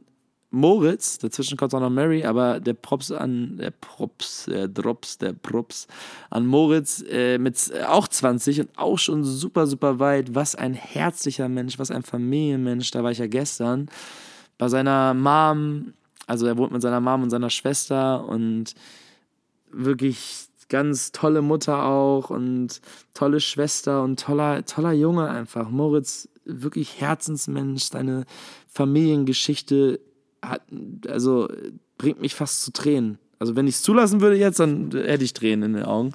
Moritz, 0.50 1.18
dazwischen 1.18 1.58
kommt 1.58 1.74
auch 1.74 1.82
noch 1.82 1.90
Mary, 1.90 2.24
aber 2.24 2.60
der 2.60 2.74
Props 2.74 3.12
an, 3.12 3.58
der 3.58 3.72
Props, 3.72 4.46
der 4.46 4.68
Drops, 4.68 5.18
der 5.18 5.34
Props 5.34 5.88
an 6.30 6.46
Moritz 6.46 7.04
äh, 7.10 7.38
mit 7.38 7.70
äh, 7.72 7.84
auch 7.84 8.08
20 8.08 8.62
und 8.62 8.70
auch 8.78 8.98
schon 8.98 9.24
super, 9.26 9.68
super 9.68 10.00
weit. 10.00 10.36
Was 10.36 10.56
ein 10.56 10.74
herzlicher 10.74 11.50
Mensch, 11.50 11.78
was 11.80 11.92
ein 11.92 12.04
Familienmensch. 12.04 12.92
Da 12.92 13.04
war 13.04 13.12
ich 13.12 13.18
ja 13.18 13.28
gestern 13.28 13.90
bei 14.58 14.70
seiner 14.70 15.14
Mom, 15.14 15.94
also 16.28 16.46
er 16.48 16.58
wohnt 16.58 16.72
mit 16.72 16.82
seiner 16.82 17.02
Mom 17.02 17.24
und 17.24 17.30
seiner 17.30 17.50
Schwester 17.50 18.26
und 18.26 18.74
wirklich 19.70 20.47
ganz 20.70 21.12
tolle 21.12 21.42
Mutter 21.42 21.86
auch 21.86 22.30
und 22.30 22.82
tolle 23.14 23.40
Schwester 23.40 24.04
und 24.04 24.20
toller, 24.20 24.66
toller 24.66 24.92
Junge 24.92 25.30
einfach. 25.30 25.70
Moritz, 25.70 26.30
wirklich 26.46 27.00
Herzensmensch, 27.00 27.84
seine 27.84 28.26
Familiengeschichte 28.68 30.00
hat, 30.42 30.62
also 31.08 31.50
bringt 31.98 32.22
mich 32.22 32.36
fast 32.36 32.64
zu 32.64 32.72
Tränen. 32.72 33.18
Also 33.40 33.56
wenn 33.56 33.68
ich 33.68 33.76
es 33.76 33.84
zulassen 33.84 34.22
würde 34.22 34.38
jetzt, 34.38 34.60
dann 34.60 34.92
hätte 34.92 35.24
ich 35.24 35.34
Tränen 35.34 35.64
in 35.64 35.74
den 35.74 35.86
Augen. 35.86 36.14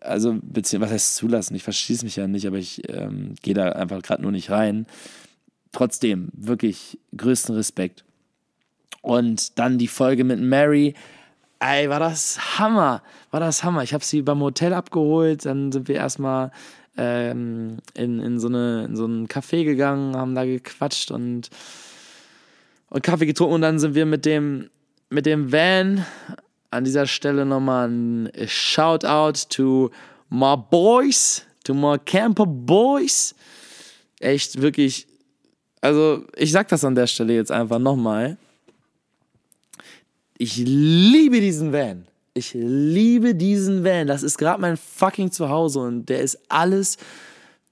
Also, 0.00 0.38
beziehungsweise, 0.40 0.80
was 0.80 0.90
heißt 0.92 1.16
zulassen? 1.16 1.54
Ich 1.54 1.62
verschieße 1.64 2.04
mich 2.04 2.16
ja 2.16 2.28
nicht, 2.28 2.46
aber 2.46 2.58
ich 2.58 2.88
ähm, 2.88 3.34
gehe 3.42 3.54
da 3.54 3.70
einfach 3.70 4.00
gerade 4.02 4.22
nur 4.22 4.32
nicht 4.32 4.50
rein. 4.50 4.86
Trotzdem, 5.72 6.28
wirklich 6.32 6.98
größten 7.16 7.54
Respekt. 7.54 8.04
Und 9.02 9.58
dann 9.58 9.78
die 9.78 9.88
Folge 9.88 10.24
mit 10.24 10.40
Mary, 10.40 10.94
Ey, 11.58 11.88
war 11.88 12.00
das 12.00 12.58
Hammer. 12.58 13.02
War 13.30 13.40
das 13.40 13.64
Hammer. 13.64 13.82
Ich 13.82 13.94
habe 13.94 14.04
sie 14.04 14.22
beim 14.22 14.40
Hotel 14.40 14.74
abgeholt, 14.74 15.46
dann 15.46 15.72
sind 15.72 15.88
wir 15.88 15.96
erstmal 15.96 16.50
ähm, 16.96 17.78
in, 17.94 18.20
in, 18.20 18.38
so 18.38 18.48
in 18.48 18.96
so 18.96 19.06
ein 19.06 19.28
Café 19.28 19.64
gegangen, 19.64 20.16
haben 20.16 20.34
da 20.34 20.44
gequatscht 20.44 21.10
und, 21.10 21.50
und 22.90 23.02
Kaffee 23.02 23.26
getrunken 23.26 23.54
und 23.54 23.62
dann 23.62 23.78
sind 23.78 23.94
wir 23.94 24.06
mit 24.06 24.24
dem, 24.24 24.70
mit 25.10 25.26
dem 25.26 25.52
Van 25.52 26.04
an 26.70 26.84
dieser 26.84 27.06
Stelle 27.06 27.46
nochmal 27.46 27.88
ein 27.88 28.30
Shoutout 28.46 29.48
to 29.48 29.90
my 30.28 30.56
boys, 30.56 31.42
to 31.64 31.74
my 31.74 31.98
Camper 31.98 32.46
Boys. 32.46 33.34
Echt, 34.20 34.60
wirklich, 34.60 35.06
also 35.80 36.24
ich 36.36 36.52
sag 36.52 36.68
das 36.68 36.84
an 36.84 36.94
der 36.94 37.06
Stelle 37.06 37.34
jetzt 37.34 37.52
einfach 37.52 37.78
nochmal 37.78 38.36
ich 40.38 40.56
liebe 40.56 41.40
diesen 41.40 41.72
Van. 41.72 42.06
Ich 42.34 42.52
liebe 42.54 43.34
diesen 43.34 43.84
Van. 43.84 44.06
Das 44.06 44.22
ist 44.22 44.38
gerade 44.38 44.60
mein 44.60 44.76
fucking 44.76 45.30
Zuhause 45.30 45.80
und 45.80 46.06
der 46.06 46.20
ist 46.20 46.38
alles, 46.48 46.98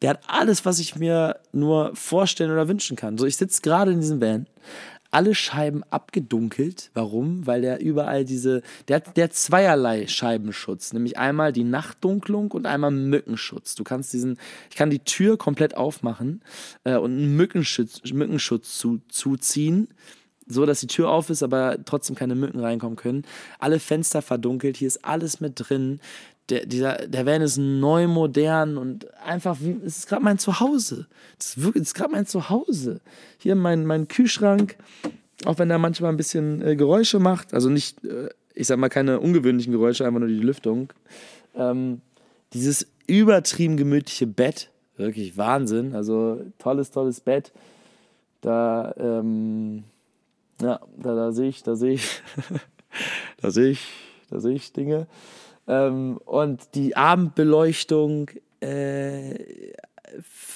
der 0.01 0.11
hat 0.11 0.21
alles, 0.27 0.65
was 0.65 0.79
ich 0.79 0.97
mir 0.97 1.37
nur 1.53 1.95
vorstellen 1.95 2.51
oder 2.51 2.69
wünschen 2.69 2.97
kann. 2.97 3.19
So, 3.19 3.27
ich 3.27 3.37
sitze 3.37 3.61
gerade 3.61 3.93
in 3.93 4.01
diesem 4.01 4.21
Van, 4.21 4.47
alle 5.11 5.35
Scheiben 5.35 5.85
abgedunkelt. 5.91 6.91
Warum? 6.95 7.47
Weil 7.47 7.61
der 7.61 7.81
überall 7.81 8.25
diese, 8.25 8.63
der 8.89 8.97
hat, 8.97 9.17
der 9.17 9.31
zweierlei 9.31 10.09
Scheibenschutz, 10.09 10.93
nämlich 10.93 11.19
einmal 11.19 11.53
die 11.53 11.63
Nachtdunklung 11.63 12.51
und 12.51 12.67
einmal 12.67 12.91
Mückenschutz. 12.91 13.77
Du 13.77 13.85
kannst 13.85 14.13
diesen, 14.13 14.39
ich 14.71 14.77
kann 14.77 14.91
die 14.91 14.99
Tür 14.99 15.37
komplett 15.37 15.77
aufmachen 15.77 16.43
äh, 16.83 16.97
und 16.97 17.13
einen 17.13 17.37
Mückenschutz, 17.37 18.01
Mückenschutz 18.13 18.77
zu, 18.79 19.03
zuziehen 19.09 19.89
so, 20.47 20.67
dass 20.67 20.81
die 20.81 20.87
Tür 20.87 21.11
auf 21.11 21.31
ist, 21.31 21.43
aber 21.43 21.79
trotzdem 21.85 22.17
keine 22.17 22.35
Mücken 22.35 22.61
reinkommen 22.61 22.97
können. 22.97 23.25
Alle 23.59 23.81
Fenster 23.81 24.23
verdunkelt, 24.23 24.77
hier 24.77 24.89
ist 24.89 25.05
alles 25.05 25.41
mit 25.41 25.55
drin. 25.57 26.01
Der, 26.51 26.67
dieser, 26.67 27.07
der 27.07 27.25
Van 27.25 27.41
ist 27.41 27.57
neu, 27.57 28.07
modern 28.07 28.77
und 28.77 29.07
einfach, 29.23 29.57
es 29.85 29.99
ist 29.99 30.09
gerade 30.09 30.23
mein 30.23 30.39
Zuhause. 30.39 31.07
Es 31.39 31.57
ist, 31.57 31.77
ist 31.77 31.95
gerade 31.95 32.13
mein 32.13 32.27
Zuhause. 32.27 33.01
Hier 33.39 33.55
mein, 33.55 33.87
mein 33.87 34.09
Kühlschrank, 34.09 34.77
auch 35.47 35.59
wenn 35.59 35.71
er 35.71 35.79
manchmal 35.79 36.11
ein 36.11 36.19
bisschen 36.19 36.61
äh, 36.61 36.77
Geräusche 36.77 37.19
macht, 37.19 37.55
also 37.55 37.71
nicht, 37.71 38.05
äh, 38.05 38.29
ich 38.55 38.67
sag 38.67 38.79
mal, 38.79 38.91
keine 38.91 39.21
ungewöhnlichen 39.21 39.73
Geräusche, 39.73 40.07
einfach 40.07 40.21
nur 40.21 40.29
die 40.29 40.35
Lüftung. 40.35 40.93
Ähm, 41.57 42.03
dieses 42.53 42.87
übertrieben 43.07 43.77
gemütliche 43.77 44.27
Bett, 44.27 44.71
wirklich 44.97 45.37
Wahnsinn. 45.37 45.95
Also 45.95 46.43
tolles, 46.59 46.91
tolles 46.91 47.21
Bett 47.21 47.53
Da, 48.43 48.95
ähm, 48.99 49.85
ja, 50.65 50.81
da, 50.97 51.15
da 51.15 51.33
sehe 51.33 51.49
ich, 51.49 51.63
da 51.63 51.77
sehe 51.77 51.95
ich, 51.95 52.23
da 53.43 53.51
sehe 53.51 53.71
ich, 53.71 53.87
da 54.31 54.41
sehe 54.41 54.55
ich 54.55 54.73
Dinge. 54.73 55.07
Ähm, 55.69 56.19
und 56.25 56.75
die 56.75 56.97
Abendbeleuchtung, 56.97 58.31
äh, 58.61 59.73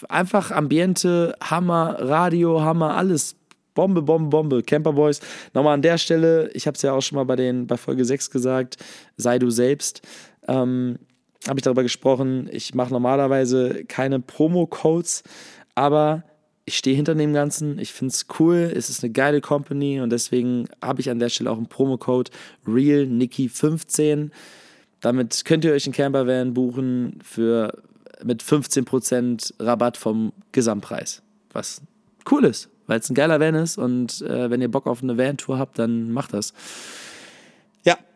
einfach 0.09 0.51
Ambiente, 0.51 1.37
Hammer, 1.43 1.97
Radio, 2.01 2.63
Hammer, 2.63 2.97
alles. 2.97 3.37
Bombe, 3.75 4.03
Bombe, 4.03 4.31
Bombe. 4.31 4.63
Camper 4.63 4.93
Boys. 4.93 5.21
Nochmal 5.55 5.75
an 5.75 5.83
der 5.83 5.99
Stelle, 5.99 6.51
ich 6.53 6.67
habe 6.67 6.75
es 6.75 6.83
ja 6.83 6.93
auch 6.93 7.01
schon 7.01 7.17
mal 7.17 7.25
bei, 7.25 7.37
den, 7.37 7.67
bei 7.69 7.77
Folge 7.77 8.05
6 8.05 8.31
gesagt, 8.31 8.77
sei 9.17 9.39
du 9.39 9.51
selbst. 9.51 10.03
Ähm, 10.49 10.99
habe 11.47 11.61
ich 11.61 11.63
darüber 11.63 11.85
gesprochen. 11.85 12.49
Ich 12.51 12.75
mache 12.75 12.93
normalerweise 12.93 13.85
keine 13.85 14.19
Promo-Codes, 14.19 15.23
aber 15.77 16.25
ich 16.69 16.77
stehe 16.77 16.95
hinter 16.95 17.15
dem 17.15 17.33
Ganzen. 17.33 17.79
Ich 17.79 17.93
finde 17.93 18.13
es 18.13 18.27
cool. 18.39 18.71
Es 18.75 18.91
ist 18.91 19.03
eine 19.03 19.11
geile 19.11 19.41
Company 19.41 20.01
und 20.01 20.11
deswegen 20.11 20.69
habe 20.83 21.01
ich 21.01 21.09
an 21.09 21.19
der 21.19 21.31
Stelle 21.31 21.51
auch 21.51 21.57
einen 21.57 21.67
Promo-Code 21.67 22.31
RealNicky15. 22.67 24.31
Damit 25.01 25.45
könnt 25.47 25.65
ihr 25.65 25.73
euch 25.73 25.87
einen 25.87 25.95
Campervan 25.95 26.53
buchen 26.53 27.21
für 27.23 27.73
mit 28.23 28.43
15% 28.43 29.55
Rabatt 29.59 29.97
vom 29.97 30.33
Gesamtpreis. 30.53 31.23
Was 31.53 31.81
cool 32.31 32.45
ist, 32.45 32.69
weil 32.87 33.01
es 33.01 33.09
ein 33.09 33.15
geiler 33.15 33.41
Van 33.41 33.55
ist 33.55 33.79
und 33.79 34.21
äh, 34.21 34.51
wenn 34.51 34.61
ihr 34.61 34.71
Bock 34.71 34.87
auf 34.87 35.03
eine 35.03 35.17
Van-Tour 35.17 35.59
habt, 35.59 35.79
dann 35.79 36.13
macht 36.13 36.35
das. 36.35 36.53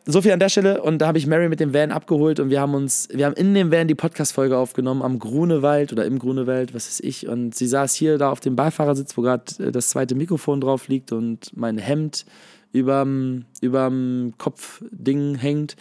So 0.04 0.20
viel 0.20 0.32
an 0.32 0.40
der 0.40 0.48
Stelle. 0.48 0.82
Und 0.82 0.98
da 0.98 1.06
habe 1.06 1.18
ich 1.18 1.28
Mary 1.28 1.48
mit 1.48 1.60
dem 1.60 1.72
Van 1.72 1.92
abgeholt 1.92 2.40
und 2.40 2.50
wir 2.50 2.60
haben 2.60 2.74
uns, 2.74 3.08
wir 3.12 3.24
haben 3.24 3.34
in 3.34 3.54
dem 3.54 3.70
Van 3.70 3.86
die 3.86 3.94
Podcast-Folge 3.94 4.56
aufgenommen 4.56 5.00
am 5.00 5.20
Grunewald 5.20 5.92
oder 5.92 6.04
im 6.04 6.18
Grunewald, 6.18 6.74
was 6.74 6.88
ist 6.88 7.04
ich. 7.04 7.28
Und 7.28 7.54
sie 7.54 7.68
saß 7.68 7.94
hier 7.94 8.18
da 8.18 8.30
auf 8.30 8.40
dem 8.40 8.56
Beifahrersitz, 8.56 9.16
wo 9.16 9.22
gerade 9.22 9.44
äh, 9.60 9.70
das 9.70 9.90
zweite 9.90 10.16
Mikrofon 10.16 10.60
drauf 10.60 10.88
liegt 10.88 11.12
und 11.12 11.56
mein 11.56 11.78
Hemd 11.78 12.26
überm, 12.72 13.44
überm 13.60 14.34
Kopfding 14.38 15.36
hängt. 15.36 15.76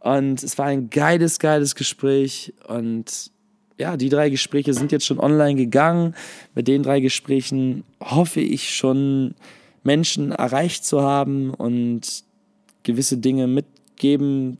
Und 0.00 0.42
es 0.42 0.56
war 0.56 0.66
ein 0.66 0.88
geiles, 0.88 1.38
geiles 1.38 1.74
Gespräch. 1.74 2.54
Und 2.66 3.30
ja, 3.76 3.98
die 3.98 4.08
drei 4.08 4.30
Gespräche 4.30 4.72
sind 4.72 4.92
jetzt 4.92 5.04
schon 5.04 5.20
online 5.20 5.56
gegangen. 5.56 6.14
Mit 6.54 6.68
den 6.68 6.82
drei 6.82 7.00
Gesprächen 7.00 7.84
hoffe 8.02 8.40
ich 8.40 8.74
schon, 8.74 9.34
Menschen 9.84 10.32
erreicht 10.32 10.86
zu 10.86 11.02
haben 11.02 11.52
und 11.52 12.24
gewisse 12.82 13.18
Dinge 13.18 13.46
mitgeben 13.46 14.58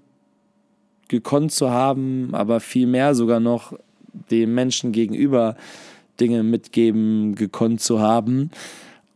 gekonnt 1.09 1.53
zu 1.53 1.71
haben, 1.71 2.35
aber 2.35 2.61
viel 2.61 2.87
mehr 2.87 3.15
sogar 3.15 3.39
noch 3.39 3.75
den 4.31 4.55
Menschen 4.55 4.93
gegenüber 4.93 5.57
Dinge 6.21 6.43
mitgeben 6.43 7.35
gekonnt 7.35 7.81
zu 7.81 8.01
haben. 8.01 8.51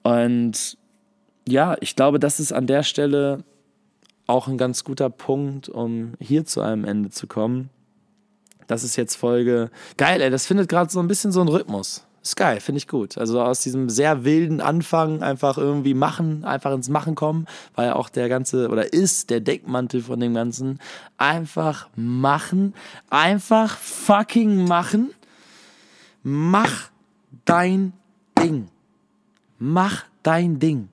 Und 0.03 0.77
ja, 1.49 1.77
ich 1.81 1.97
glaube, 1.97 2.19
das 2.19 2.41
ist 2.41 2.53
an 2.53 2.67
der 2.67 2.83
Stelle 2.83 3.45
auch 4.27 4.49
ein 4.49 4.59
ganz 4.59 4.85
guter 4.85 5.11
Punkt, 5.11 5.69
um 5.69 6.15
hier 6.21 6.45
zu 6.45 6.61
einem 6.61 6.85
Ende 6.85 7.11
zu 7.11 7.27
kommen. 7.27 7.71
Das 8.67 8.83
ist 8.83 8.97
jetzt 8.97 9.15
Folge. 9.15 9.71
Geil, 9.97 10.21
ey, 10.21 10.31
das 10.31 10.47
findet 10.47 10.69
gerade 10.69 10.91
so 10.91 10.99
ein 11.01 11.09
bisschen 11.09 11.33
so 11.33 11.41
einen 11.41 11.49
Rhythmus. 11.49 12.06
Ist 12.27 12.35
geil, 12.35 12.59
finde 12.59 12.79
ich 12.79 12.89
gut. 12.89 13.19
Also 13.19 13.41
aus 13.41 13.61
diesem 13.61 13.89
sehr 13.89 14.25
wilden 14.25 14.61
Anfang 14.61 15.23
einfach 15.23 15.59
irgendwie 15.59 15.95
machen, 15.95 16.45
einfach 16.45 16.73
ins 16.73 16.89
Machen 16.89 17.15
kommen, 17.15 17.47
weil 17.77 17.93
auch 17.93 18.09
der 18.09 18.29
ganze, 18.29 18.69
oder 18.69 18.93
ist 18.93 19.31
der 19.31 19.39
Deckmantel 19.39 20.03
von 20.03 20.19
dem 20.19 20.35
Ganzen. 20.35 20.81
Einfach 21.19 21.89
machen. 21.95 22.75
Einfach 23.11 23.79
fucking 23.79 24.67
machen. 24.67 25.15
Mach 26.25 26.91
dein 27.45 27.93
Ding. 28.37 28.71
Mach 29.61 30.03
dein 30.25 30.59
Ding. 30.59 30.89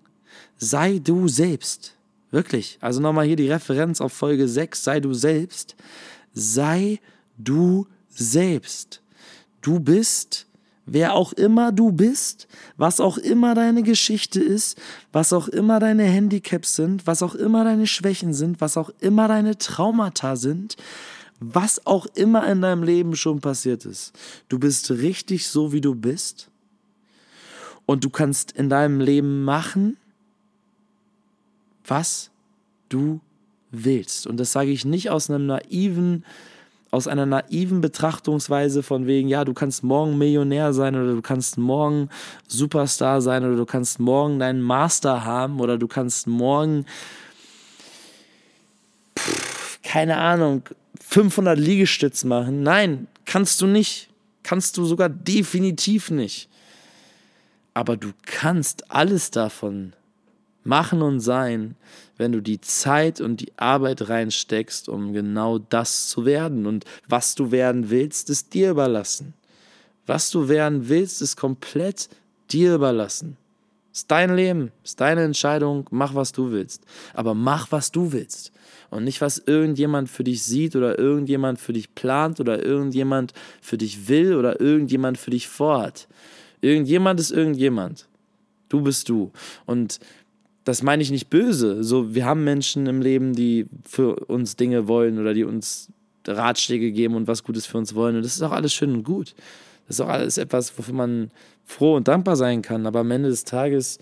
Sei 0.58 1.00
du 1.04 1.28
selbst. 1.28 1.96
Wirklich. 2.30 2.78
Also 2.80 3.02
nochmal 3.02 3.26
hier 3.26 3.38
die 3.38 3.50
Referenz 3.50 4.02
auf 4.02 4.14
Folge 4.14 4.48
6. 4.48 4.84
Sei 4.84 5.00
du 5.00 5.16
selbst. 5.16 5.76
Sei 6.32 7.00
du 7.40 7.88
selbst. 8.08 9.02
Du 9.64 9.80
bist, 9.80 10.46
wer 10.86 11.14
auch 11.14 11.34
immer 11.34 11.72
du 11.72 11.92
bist, 11.92 12.48
was 12.78 13.00
auch 13.00 13.18
immer 13.18 13.56
deine 13.56 13.84
Geschichte 13.84 14.42
ist, 14.42 14.78
was 15.12 15.34
auch 15.34 15.48
immer 15.48 15.80
deine 15.80 16.04
Handicaps 16.04 16.76
sind, 16.76 17.08
was 17.08 17.24
auch 17.24 17.36
immer 17.36 17.64
deine 17.64 17.88
Schwächen 17.88 18.34
sind, 18.34 18.62
was 18.62 18.78
auch 18.78 18.90
immer 19.00 19.28
deine 19.28 19.58
Traumata 19.58 20.36
sind, 20.36 20.76
was 21.40 21.86
auch 21.86 22.06
immer 22.16 22.48
in 22.50 22.62
deinem 22.62 22.84
Leben 22.84 23.16
schon 23.16 23.40
passiert 23.40 23.86
ist. 23.86 24.14
Du 24.50 24.60
bist 24.60 24.92
richtig 24.92 25.48
so, 25.48 25.72
wie 25.72 25.82
du 25.82 25.96
bist. 25.96 26.50
Und 27.86 28.06
du 28.06 28.10
kannst 28.10 28.54
in 28.54 28.70
deinem 28.70 29.02
Leben 29.02 29.44
machen, 29.44 29.98
was 31.86 32.32
du 32.88 33.20
willst. 33.72 34.26
Und 34.26 34.38
das 34.38 34.54
sage 34.54 34.72
ich 34.72 34.86
nicht 34.86 35.10
aus 35.10 35.30
einem 35.30 35.48
naiven, 35.48 36.24
aus 36.94 37.08
einer 37.08 37.26
naiven 37.26 37.82
Betrachtungsweise 37.82 38.84
von 38.84 39.08
wegen, 39.08 39.28
ja, 39.28 39.46
du 39.46 39.56
kannst 39.56 39.84
morgen 39.84 40.16
Millionär 40.20 40.74
sein 40.74 40.96
oder 40.96 41.16
du 41.16 41.24
kannst 41.24 41.58
morgen 41.58 42.10
Superstar 42.48 43.20
sein 43.20 43.44
oder 43.44 43.56
du 43.56 43.66
kannst 43.66 44.00
morgen 44.00 44.38
deinen 44.38 44.62
Master 44.62 45.26
haben 45.26 45.60
oder 45.60 45.80
du 45.80 45.88
kannst 45.88 46.28
morgen, 46.28 46.86
pff, 49.18 49.82
keine 49.82 50.18
Ahnung, 50.18 50.62
500 51.02 51.58
Liegestütz 51.58 52.26
machen. 52.26 52.62
Nein, 52.62 53.08
kannst 53.26 53.60
du 53.62 53.66
nicht. 53.66 54.10
Kannst 54.44 54.78
du 54.78 54.86
sogar 54.86 55.10
definitiv 55.10 56.12
nicht. 56.12 56.48
Aber 57.74 57.98
du 57.98 58.12
kannst 58.24 58.92
alles 58.92 59.32
davon 59.32 59.94
machen 60.64 61.02
und 61.02 61.20
sein, 61.20 61.76
wenn 62.18 62.32
du 62.32 62.42
die 62.42 62.62
Zeit 62.62 63.22
und 63.22 63.42
die 63.42 63.52
Arbeit 63.58 64.10
reinsteckst, 64.10 64.90
um 64.90 65.14
genau 65.14 65.60
das 65.60 66.08
zu 66.08 66.26
werden. 66.26 66.66
Und 66.66 66.86
was 67.08 67.36
du 67.36 67.52
werden 67.52 67.90
willst, 67.90 68.30
ist 68.30 68.54
dir 68.54 68.72
überlassen. 68.72 69.34
Was 70.06 70.30
du 70.30 70.48
werden 70.50 70.90
willst, 70.90 71.22
ist 71.22 71.38
komplett 71.38 72.10
dir 72.52 72.76
überlassen. 72.76 73.38
Ist 73.94 74.10
dein 74.10 74.36
Leben, 74.36 74.72
ist 74.84 75.00
deine 75.00 75.24
Entscheidung, 75.24 75.88
mach 75.92 76.16
was 76.16 76.32
du 76.32 76.52
willst. 76.52 76.84
Aber 77.14 77.36
mach 77.36 77.72
was 77.72 77.92
du 77.92 78.12
willst. 78.12 78.52
Und 78.90 79.04
nicht, 79.04 79.22
was 79.22 79.38
irgendjemand 79.38 80.10
für 80.10 80.24
dich 80.24 80.44
sieht 80.44 80.76
oder 80.76 80.98
irgendjemand 80.98 81.60
für 81.60 81.74
dich 81.74 81.94
plant 81.94 82.40
oder 82.40 82.64
irgendjemand 82.64 83.34
für 83.62 83.78
dich 83.78 84.08
will 84.08 84.36
oder 84.36 84.60
irgendjemand 84.60 85.18
für 85.18 85.32
dich 85.32 85.48
vorhat. 85.48 86.08
Irgendjemand 86.62 87.20
ist 87.20 87.32
irgendjemand. 87.32 88.08
Du 88.70 88.82
bist 88.82 89.10
du. 89.10 89.32
Und 89.66 90.00
das 90.64 90.82
meine 90.82 91.04
ich 91.04 91.12
nicht 91.12 91.30
böse. 91.30 91.84
So, 91.84 92.16
wir 92.16 92.26
haben 92.26 92.44
Menschen 92.44 92.88
im 92.88 93.02
Leben, 93.02 93.34
die 93.34 93.68
für 93.84 94.16
uns 94.28 94.56
Dinge 94.56 94.88
wollen 94.88 95.20
oder 95.20 95.34
die 95.34 95.44
uns 95.44 95.90
Ratschläge 96.26 96.92
geben 96.92 97.16
und 97.16 97.28
was 97.28 97.44
Gutes 97.44 97.66
für 97.66 97.78
uns 97.78 97.96
wollen. 97.96 98.16
Und 98.16 98.24
das 98.24 98.36
ist 98.36 98.42
auch 98.42 98.52
alles 98.52 98.74
schön 98.74 98.94
und 98.94 99.04
gut. 99.04 99.36
Das 99.88 99.98
ist 99.98 100.02
auch 100.02 100.10
alles 100.10 100.38
etwas, 100.38 100.78
wofür 100.78 100.94
man 100.94 101.32
froh 101.66 101.96
und 101.96 102.08
dankbar 102.08 102.36
sein 102.36 102.62
kann. 102.62 102.86
Aber 102.86 103.00
am 103.00 103.12
Ende 103.12 103.30
des 103.30 103.44
Tages 103.44 104.00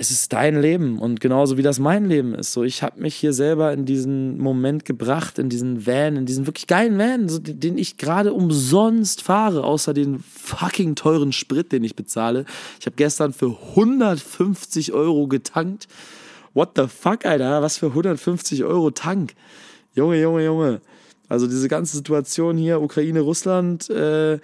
es 0.00 0.12
ist 0.12 0.32
dein 0.32 0.62
Leben 0.62 1.00
und 1.00 1.20
genauso 1.20 1.56
wie 1.56 1.62
das 1.62 1.80
mein 1.80 2.04
Leben 2.04 2.32
ist. 2.32 2.52
So, 2.52 2.62
ich 2.62 2.84
habe 2.84 3.00
mich 3.00 3.16
hier 3.16 3.32
selber 3.32 3.72
in 3.72 3.84
diesen 3.84 4.38
Moment 4.38 4.84
gebracht, 4.84 5.40
in 5.40 5.48
diesen 5.48 5.88
Van, 5.88 6.16
in 6.16 6.24
diesen 6.24 6.46
wirklich 6.46 6.68
geilen 6.68 6.96
Van, 6.98 7.28
so, 7.28 7.40
den 7.40 7.76
ich 7.76 7.96
gerade 7.96 8.32
umsonst 8.32 9.22
fahre, 9.22 9.64
außer 9.64 9.94
den 9.94 10.20
fucking 10.20 10.94
teuren 10.94 11.32
Sprit, 11.32 11.72
den 11.72 11.82
ich 11.82 11.96
bezahle. 11.96 12.44
Ich 12.78 12.86
habe 12.86 12.94
gestern 12.94 13.32
für 13.32 13.56
150 13.70 14.92
Euro 14.92 15.26
getankt. 15.26 15.88
What 16.54 16.70
the 16.76 16.86
fuck, 16.86 17.26
Alter? 17.26 17.60
Was 17.62 17.78
für 17.78 17.86
150 17.86 18.62
Euro 18.62 18.92
Tank? 18.92 19.34
Junge, 19.96 20.20
Junge, 20.22 20.44
Junge. 20.44 20.80
Also 21.28 21.48
diese 21.48 21.68
ganze 21.68 21.96
Situation 21.96 22.56
hier, 22.56 22.80
Ukraine, 22.80 23.20
Russland, 23.20 23.90
äh, 23.90 24.38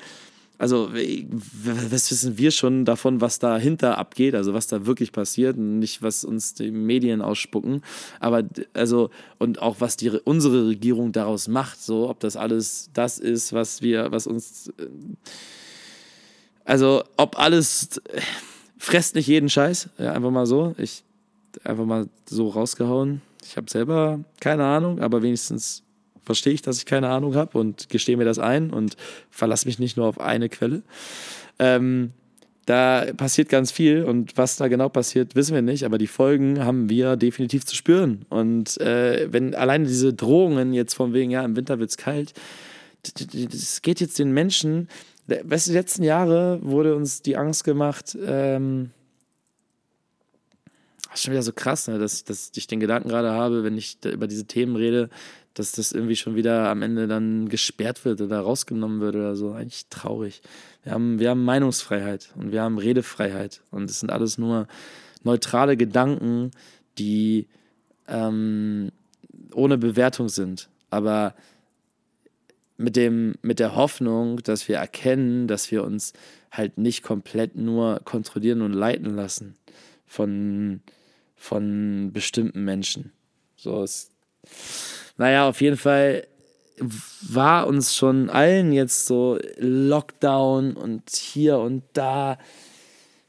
also 0.58 0.90
was 0.92 2.10
wissen 2.10 2.38
wir 2.38 2.50
schon 2.50 2.85
davon, 2.85 3.20
was 3.20 3.38
dahinter 3.38 3.98
abgeht, 3.98 4.35
also 4.35 4.54
was 4.54 4.66
da 4.66 4.87
wirklich 4.87 5.12
passiert, 5.12 5.56
nicht 5.56 6.02
was 6.02 6.24
uns 6.24 6.54
die 6.54 6.70
Medien 6.70 7.22
ausspucken, 7.22 7.83
aber 8.20 8.44
also 8.72 9.10
und 9.38 9.60
auch 9.60 9.76
was 9.81 9.96
die 9.96 10.10
unsere 10.10 10.68
Regierung 10.68 11.12
daraus 11.12 11.48
macht, 11.48 11.83
so 11.83 12.08
ob 12.08 12.20
das 12.20 12.37
alles 12.37 12.90
das 12.94 13.18
ist, 13.18 13.52
was 13.52 13.83
wir, 13.83 14.12
was 14.12 14.26
uns, 14.26 14.72
äh, 14.79 14.87
also 16.64 17.02
ob 17.16 17.38
alles 17.38 18.00
fresst 18.79 19.14
nicht 19.14 19.26
jeden 19.26 19.48
Scheiß, 19.48 19.88
ja, 19.98 20.12
einfach 20.12 20.31
mal 20.31 20.46
so, 20.46 20.74
ich 20.79 21.04
einfach 21.64 21.85
mal 21.85 22.08
so 22.26 22.48
rausgehauen. 22.48 23.22
Ich 23.44 23.56
habe 23.56 23.70
selber 23.70 24.20
keine 24.40 24.64
Ahnung, 24.64 25.00
aber 25.00 25.22
wenigstens 25.22 25.83
verstehe 26.25 26.52
ich, 26.52 26.62
dass 26.62 26.79
ich 26.79 26.87
keine 26.87 27.08
Ahnung 27.08 27.35
habe 27.35 27.58
und 27.58 27.88
gestehe 27.88 28.16
mir 28.16 28.25
das 28.25 28.38
ein 28.38 28.70
und 28.70 28.96
verlasse 29.31 29.66
mich 29.66 29.79
nicht 29.79 29.96
nur 29.96 30.06
auf 30.06 30.20
eine 30.20 30.48
Quelle. 30.48 30.83
Ähm, 31.58 32.12
da 32.66 33.06
passiert 33.16 33.50
ganz 33.50 33.70
viel 33.70 34.04
und 34.04 34.38
was 34.38 34.56
da 34.56 34.68
genau 34.68 34.88
passiert, 34.88 35.37
wissen 35.37 35.54
wir 35.54 35.60
nicht, 35.60 35.85
aber 35.85 35.98
die 35.98 36.06
Folgen 36.06 36.64
haben 36.64 36.88
wir 36.88 37.16
definitiv 37.16 37.66
zu 37.66 37.77
spüren. 37.77 38.25
Und 38.31 38.81
äh, 38.81 39.31
wenn 39.31 39.54
alleine 39.54 39.87
diese 39.87 40.14
Drohungen 40.14 40.72
jetzt 40.72 40.94
von 40.94 41.12
wegen, 41.12 41.31
ja, 41.31 41.44
im 41.44 41.56
Winter 41.56 41.79
wird 41.79 41.90
es 41.90 41.98
kalt, 41.98 42.33
es 43.02 43.83
geht 43.83 44.00
jetzt 44.00 44.18
den 44.18 44.33
Menschen 44.33 44.88
weißt 45.27 45.66
du, 45.66 45.70
die 45.70 45.79
letzten 45.79 46.02
Jahre 46.02 46.60
wurde 46.62 46.94
uns 46.94 47.22
die 47.22 47.37
Angst 47.37 47.64
gemacht, 47.64 48.16
ähm, 48.20 48.90
das 51.08 51.20
ist 51.20 51.25
schon 51.25 51.33
wieder 51.33 51.42
so 51.42 51.52
krass, 51.52 51.87
ne, 51.87 51.98
dass, 51.98 52.25
dass 52.25 52.50
ich 52.54 52.66
den 52.66 52.81
Gedanken 52.81 53.08
gerade 53.08 53.31
habe, 53.31 53.62
wenn 53.62 53.79
ich 53.79 53.98
über 54.04 54.27
diese 54.27 54.46
Themen 54.46 54.77
rede, 54.77 55.10
dass 55.55 55.73
das 55.73 55.92
irgendwie 55.92 56.17
schon 56.17 56.35
wieder 56.35 56.69
am 56.69 56.83
Ende 56.83 57.07
dann 57.07 57.48
gesperrt 57.48 58.05
wird 58.05 58.21
oder 58.21 58.40
rausgenommen 58.40 59.00
wird 59.00 59.15
oder 59.15 59.37
so. 59.37 59.52
Eigentlich 59.52 59.87
traurig. 59.88 60.42
Wir 60.83 60.92
haben, 60.92 61.19
wir 61.21 61.31
haben 61.31 61.44
Meinungsfreiheit 61.44 62.31
und 62.37 62.52
wir 62.52 62.63
haben 62.63 62.79
Redefreiheit 62.79 63.63
und 63.71 63.88
es 63.88 64.00
sind 64.00 64.11
alles 64.11 64.37
nur 64.37 64.67
neutrale 65.23 65.77
Gedanken, 65.77 66.50
die 66.98 67.46
ähm, 68.09 68.90
ohne 69.52 69.79
Bewertung 69.79 70.29
sind. 70.29 70.69
Aber 70.90 71.35
mit, 72.77 72.96
dem, 72.96 73.35
mit 73.42 73.61
der 73.61 73.77
Hoffnung, 73.77 74.42
dass 74.42 74.69
wir 74.69 74.77
erkennen, 74.77 75.46
dass 75.46 75.71
wir 75.71 75.85
uns 75.85 76.13
halt 76.50 76.79
nicht 76.79 77.02
komplett 77.02 77.57
nur 77.57 78.00
kontrollieren 78.05 78.63
und 78.63 78.73
leiten 78.73 79.15
lassen 79.15 79.57
von, 80.07 80.81
von 81.37 82.13
bestimmten 82.13 82.65
Menschen. 82.65 83.13
So 83.57 83.83
ist. 83.83 84.11
Naja, 85.17 85.48
auf 85.48 85.60
jeden 85.60 85.77
Fall 85.77 86.27
war 87.23 87.67
uns 87.67 87.94
schon 87.94 88.31
allen 88.31 88.73
jetzt 88.73 89.06
so 89.06 89.38
Lockdown 89.58 90.77
und 90.77 91.10
hier 91.10 91.58
und 91.58 91.85
da 91.92 92.38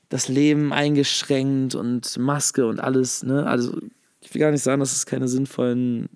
das 0.10 0.28
Leben 0.28 0.74
eingeschränkt 0.74 1.76
und 1.76 2.18
Maske 2.18 2.66
und 2.68 2.80
alles, 2.80 3.24
ne? 3.24 3.46
Also 3.46 3.78
ich 4.22 4.34
will 4.34 4.40
gar 4.40 4.52
nicht 4.52 4.64
sagen, 4.64 4.80
dass 4.80 4.94
es 4.94 5.06
keine 5.06 5.28
sinnvollen 5.28 6.10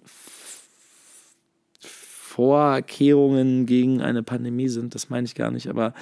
Vorkehrungen 1.82 3.65
gegen 3.65 4.01
eine 4.01 4.24
Pandemie 4.24 4.70
sind, 4.70 4.95
das 4.95 5.09
meine 5.09 5.26
ich 5.26 5.36
gar 5.36 5.51
nicht, 5.51 5.67
aber 5.67 5.93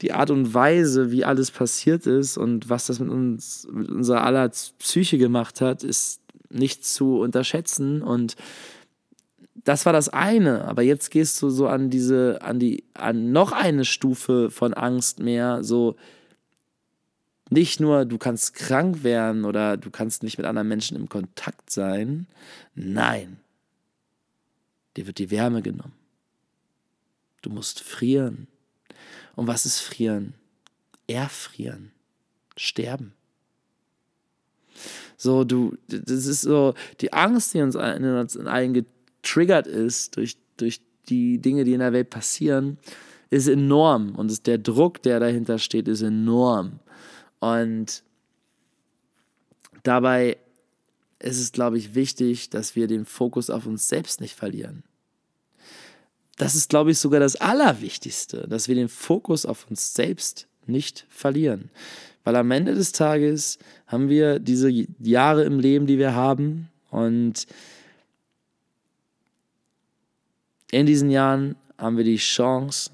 die 0.00 0.12
Art 0.12 0.30
und 0.30 0.54
Weise, 0.54 1.10
wie 1.10 1.24
alles 1.24 1.50
passiert 1.50 2.06
ist 2.06 2.36
und 2.36 2.68
was 2.68 2.86
das 2.86 3.00
mit 3.00 3.08
uns, 3.08 3.66
mit 3.70 3.88
unserer 3.88 4.24
aller 4.24 4.48
Psyche 4.78 5.18
gemacht 5.18 5.60
hat, 5.60 5.82
ist 5.82 6.20
nicht 6.50 6.84
zu 6.84 7.18
unterschätzen 7.18 8.02
und 8.02 8.36
das 9.66 9.84
war 9.84 9.92
das 9.92 10.08
eine, 10.08 10.64
aber 10.66 10.82
jetzt 10.82 11.10
gehst 11.10 11.42
du 11.42 11.50
so 11.50 11.66
an 11.66 11.90
diese, 11.90 12.38
an 12.40 12.60
die, 12.60 12.84
an 12.94 13.32
noch 13.32 13.50
eine 13.50 13.84
Stufe 13.84 14.48
von 14.48 14.72
Angst 14.74 15.18
mehr, 15.18 15.64
so 15.64 15.96
nicht 17.50 17.80
nur, 17.80 18.04
du 18.04 18.16
kannst 18.16 18.54
krank 18.54 19.02
werden 19.02 19.44
oder 19.44 19.76
du 19.76 19.90
kannst 19.90 20.22
nicht 20.22 20.38
mit 20.38 20.46
anderen 20.46 20.68
Menschen 20.68 20.96
im 20.96 21.08
Kontakt 21.08 21.70
sein, 21.70 22.28
nein, 22.76 23.38
dir 24.96 25.08
wird 25.08 25.18
die 25.18 25.32
Wärme 25.32 25.62
genommen. 25.62 25.94
Du 27.42 27.50
musst 27.50 27.80
frieren. 27.80 28.46
Und 29.34 29.48
was 29.48 29.66
ist 29.66 29.80
frieren? 29.80 30.34
Erfrieren, 31.08 31.90
sterben. 32.56 33.14
So, 35.16 35.42
du, 35.42 35.76
das 35.88 36.26
ist 36.26 36.42
so, 36.42 36.74
die 37.00 37.12
Angst, 37.12 37.52
die 37.52 37.62
uns 37.62 37.74
in 37.74 38.04
uns 38.04 38.36
allen 38.36 38.74
getriggert 39.26 39.66
ist 39.66 40.16
durch, 40.16 40.36
durch 40.56 40.80
die 41.08 41.38
Dinge, 41.38 41.64
die 41.64 41.72
in 41.72 41.80
der 41.80 41.92
Welt 41.92 42.10
passieren, 42.10 42.78
ist 43.30 43.48
enorm. 43.48 44.14
Und 44.14 44.46
der 44.46 44.58
Druck, 44.58 45.02
der 45.02 45.18
dahinter 45.18 45.58
steht, 45.58 45.88
ist 45.88 46.02
enorm. 46.02 46.78
Und 47.40 48.04
dabei 49.82 50.36
ist 51.18 51.40
es, 51.40 51.50
glaube 51.50 51.76
ich, 51.76 51.94
wichtig, 51.94 52.50
dass 52.50 52.76
wir 52.76 52.86
den 52.86 53.04
Fokus 53.04 53.50
auf 53.50 53.66
uns 53.66 53.88
selbst 53.88 54.20
nicht 54.20 54.36
verlieren. 54.36 54.84
Das 56.36 56.54
ist, 56.54 56.68
glaube 56.68 56.92
ich, 56.92 56.98
sogar 56.98 57.18
das 57.18 57.36
Allerwichtigste, 57.36 58.46
dass 58.48 58.68
wir 58.68 58.74
den 58.74 58.88
Fokus 58.88 59.44
auf 59.44 59.68
uns 59.68 59.94
selbst 59.94 60.46
nicht 60.66 61.06
verlieren. 61.08 61.70
Weil 62.22 62.36
am 62.36 62.50
Ende 62.50 62.74
des 62.74 62.92
Tages 62.92 63.58
haben 63.86 64.08
wir 64.08 64.38
diese 64.38 64.70
Jahre 65.00 65.44
im 65.44 65.58
Leben, 65.58 65.86
die 65.86 65.98
wir 65.98 66.14
haben. 66.14 66.68
Und 66.90 67.46
in 70.70 70.86
diesen 70.86 71.10
Jahren 71.10 71.56
haben 71.78 71.96
wir 71.96 72.04
die 72.04 72.16
Chance, 72.16 72.90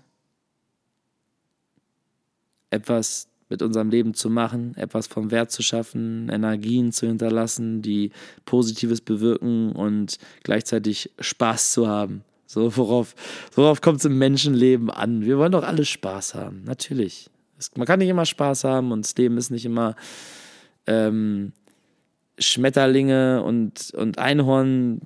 etwas 2.70 3.28
mit 3.48 3.62
unserem 3.62 3.90
Leben 3.90 4.14
zu 4.14 4.30
machen, 4.30 4.74
etwas 4.76 5.06
vom 5.06 5.30
Wert 5.30 5.50
zu 5.50 5.62
schaffen, 5.62 6.30
Energien 6.30 6.90
zu 6.90 7.06
hinterlassen, 7.06 7.82
die 7.82 8.10
Positives 8.46 9.02
bewirken 9.02 9.72
und 9.72 10.18
gleichzeitig 10.42 11.10
Spaß 11.20 11.72
zu 11.72 11.86
haben. 11.86 12.24
So, 12.46 12.76
worauf, 12.76 13.14
worauf 13.54 13.80
kommt 13.80 13.98
es 13.98 14.04
im 14.06 14.18
Menschenleben 14.18 14.90
an? 14.90 15.24
Wir 15.24 15.38
wollen 15.38 15.52
doch 15.52 15.64
alle 15.64 15.84
Spaß 15.84 16.34
haben, 16.34 16.64
natürlich. 16.64 17.30
man 17.76 17.86
kann 17.86 17.98
nicht 17.98 18.08
immer 18.08 18.26
Spaß 18.26 18.64
haben 18.64 18.90
und 18.90 19.04
das 19.04 19.16
Leben 19.16 19.36
ist 19.36 19.50
nicht 19.50 19.66
immer 19.66 19.96
ähm, 20.86 21.52
Schmetterlinge 22.38 23.42
und, 23.42 23.92
und 23.94 24.18
Einhornkacke, 24.18 25.04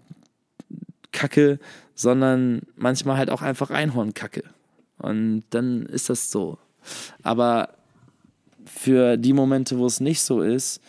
sondern 1.96 2.62
manchmal 2.76 3.16
halt 3.16 3.30
auch 3.30 3.42
einfach 3.42 3.70
Einhornkacke. 3.70 4.44
Und 4.98 5.44
dann 5.50 5.86
ist 5.86 6.08
das 6.08 6.30
so. 6.30 6.58
Aber 7.22 7.70
für 8.64 9.16
die 9.16 9.32
Momente, 9.32 9.78
wo 9.78 9.86
es 9.86 9.98
nicht 9.98 10.22
so 10.22 10.42
ist, 10.42 10.80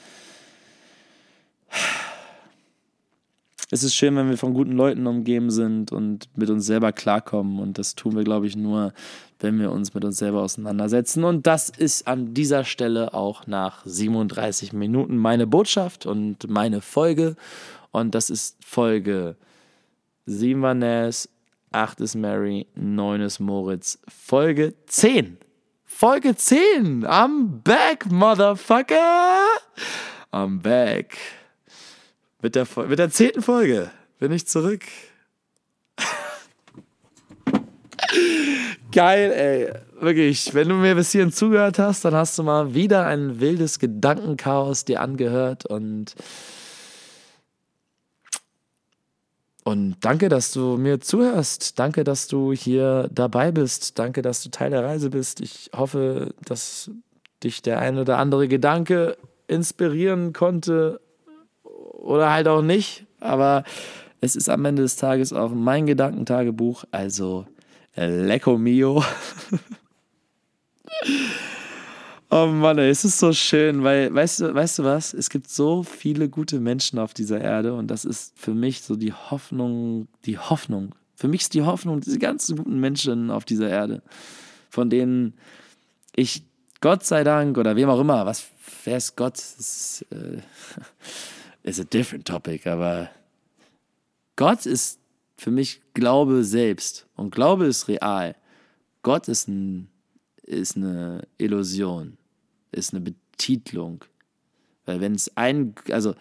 es 3.69 3.83
ist 3.83 3.95
schön, 3.95 4.15
wenn 4.15 4.29
wir 4.29 4.37
von 4.37 4.53
guten 4.53 4.73
Leuten 4.73 5.07
umgeben 5.07 5.49
sind 5.49 5.91
und 5.91 6.29
mit 6.37 6.49
uns 6.49 6.65
selber 6.65 6.93
klarkommen. 6.93 7.59
Und 7.59 7.77
das 7.77 7.95
tun 7.95 8.15
wir, 8.15 8.23
glaube 8.23 8.47
ich, 8.47 8.55
nur, 8.55 8.93
wenn 9.39 9.59
wir 9.59 9.71
uns 9.71 9.93
mit 9.93 10.05
uns 10.05 10.17
selber 10.17 10.41
auseinandersetzen. 10.41 11.23
Und 11.25 11.47
das 11.47 11.69
ist 11.69 12.07
an 12.07 12.33
dieser 12.33 12.63
Stelle 12.63 13.13
auch 13.13 13.45
nach 13.45 13.85
37 13.85 14.71
Minuten 14.71 15.17
meine 15.17 15.47
Botschaft 15.47 16.05
und 16.05 16.49
meine 16.49 16.79
Folge. 16.79 17.35
Und 17.91 18.15
das 18.15 18.29
ist 18.29 18.57
Folge 18.63 19.35
7 20.27 20.61
war 20.61 20.73
Ness, 20.73 21.29
8 21.71 22.01
ist 22.01 22.15
Mary, 22.15 22.67
9 22.75 23.21
ist 23.21 23.39
Moritz, 23.39 23.97
Folge 24.07 24.73
10. 24.87 25.37
Folge 25.85 26.35
10. 26.35 27.05
I'm 27.05 27.63
back, 27.63 28.11
Motherfucker. 28.11 29.45
I'm 30.33 30.61
back. 30.61 31.17
Mit 32.41 32.55
der, 32.55 32.67
mit 32.87 32.99
der 32.99 33.09
zehnten 33.09 33.41
Folge 33.41 33.89
bin 34.19 34.33
ich 34.33 34.45
zurück. 34.47 34.83
Geil, 38.91 39.31
ey. 39.31 39.73
Wirklich, 40.01 40.53
wenn 40.53 40.67
du 40.69 40.75
mir 40.75 40.93
bis 40.95 41.13
hierhin 41.13 41.31
zugehört 41.31 41.79
hast, 41.79 42.03
dann 42.05 42.13
hast 42.13 42.37
du 42.37 42.43
mal 42.43 42.73
wieder 42.73 43.07
ein 43.07 43.39
wildes 43.39 43.79
Gedankenchaos 43.79 44.83
dir 44.85 45.01
angehört 45.01 45.65
und 45.65 46.15
Und 49.67 49.97
danke, 49.99 50.29
dass 50.29 50.53
du 50.53 50.77
mir 50.77 51.01
zuhörst. 51.01 51.77
Danke, 51.77 52.05
dass 52.05 52.29
du 52.29 52.53
hier 52.53 53.09
dabei 53.11 53.51
bist. 53.51 53.99
Danke, 53.99 54.21
dass 54.21 54.41
du 54.41 54.49
Teil 54.49 54.69
der 54.69 54.85
Reise 54.85 55.09
bist. 55.09 55.41
Ich 55.41 55.71
hoffe, 55.75 56.33
dass 56.45 56.89
dich 57.43 57.63
der 57.63 57.79
ein 57.79 57.97
oder 57.97 58.17
andere 58.17 58.47
Gedanke 58.47 59.17
inspirieren 59.49 60.31
konnte 60.31 61.01
oder 61.65 62.31
halt 62.31 62.47
auch 62.47 62.61
nicht. 62.61 63.07
Aber 63.19 63.65
es 64.21 64.37
ist 64.37 64.47
am 64.47 64.63
Ende 64.63 64.83
des 64.83 64.95
Tages 64.95 65.33
auch 65.33 65.51
mein 65.51 65.85
Gedankentagebuch. 65.85 66.85
Also, 66.91 67.45
Lecco 67.93 68.57
Mio. 68.57 69.03
Oh 72.29 72.47
Mann, 72.47 72.77
ey, 72.77 72.89
es 72.89 73.05
ist 73.05 73.19
so 73.19 73.31
schön, 73.31 73.85
weil, 73.85 74.13
weißt 74.13 74.41
du, 74.41 74.53
weißt 74.53 74.79
du 74.79 74.83
was? 74.83 75.13
Es 75.13 75.29
gibt 75.29 75.49
so 75.49 75.83
viele 75.83 76.27
gute 76.27 76.59
Menschen 76.59 76.99
auf 76.99 77.13
dieser 77.13 77.39
Erde 77.39 77.73
und 77.73 77.87
das 77.87 78.03
ist 78.03 78.37
für 78.37 78.53
mich 78.53 78.81
so 78.81 78.97
die 78.97 79.13
Hoffnung, 79.13 80.09
die 80.25 80.37
Hoffnung. 80.37 80.93
Für 81.15 81.29
mich 81.29 81.41
ist 81.41 81.53
die 81.53 81.61
Hoffnung 81.61 82.01
diese 82.01 82.19
ganzen 82.19 82.57
guten 82.57 82.81
Menschen 82.81 83.31
auf 83.31 83.45
dieser 83.45 83.69
Erde, 83.69 84.01
von 84.69 84.89
denen 84.89 85.35
ich 86.17 86.43
Gott 86.81 87.05
sei 87.05 87.23
Dank 87.23 87.57
oder 87.57 87.77
wem 87.77 87.89
auch 87.89 87.99
immer, 87.99 88.25
was, 88.25 88.45
wer 88.83 88.97
ist 88.97 89.15
Gott? 89.15 89.35
Das 89.35 89.55
ist, 89.57 90.05
äh, 90.11 90.41
is 91.63 91.79
a 91.79 91.85
different 91.85 92.27
topic, 92.27 92.69
aber 92.69 93.09
Gott 94.35 94.65
ist 94.65 94.99
für 95.37 95.51
mich 95.51 95.81
Glaube 95.93 96.43
selbst 96.43 97.07
und 97.15 97.33
Glaube 97.33 97.67
ist 97.67 97.87
real. 97.87 98.35
Gott 99.01 99.29
ist 99.29 99.47
ein 99.47 99.89
ist 100.47 100.77
eine 100.77 101.27
Illusion, 101.37 102.16
ist 102.77 102.93
eine 102.93 103.01
Betitlung. 103.01 104.03
Weil 104.85 105.01
wenn 105.01 105.15
es 105.15 105.35
ein, 105.35 105.75
also 105.91 106.15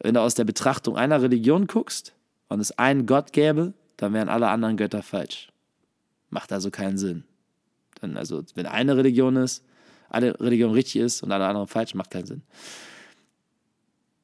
wenn 0.00 0.14
du 0.14 0.20
aus 0.20 0.34
der 0.34 0.44
Betrachtung 0.44 0.96
einer 0.96 1.22
Religion 1.22 1.66
guckst 1.66 2.14
und 2.48 2.60
es 2.60 2.76
einen 2.78 3.06
Gott 3.06 3.32
gäbe, 3.32 3.72
dann 3.96 4.12
wären 4.12 4.28
alle 4.28 4.48
anderen 4.48 4.76
Götter 4.76 5.02
falsch. 5.02 5.52
Macht 6.28 6.52
also 6.52 6.70
keinen 6.70 6.98
Sinn. 6.98 7.24
Dann 8.00 8.16
also, 8.16 8.42
wenn 8.54 8.66
eine 8.66 8.96
Religion 8.96 9.36
ist, 9.36 9.64
eine 10.10 10.38
Religion 10.40 10.72
richtig 10.72 10.96
ist 10.96 11.22
und 11.22 11.30
alle 11.30 11.46
anderen 11.46 11.68
falsch, 11.68 11.94
macht 11.94 12.10
keinen 12.10 12.26
Sinn. 12.26 12.42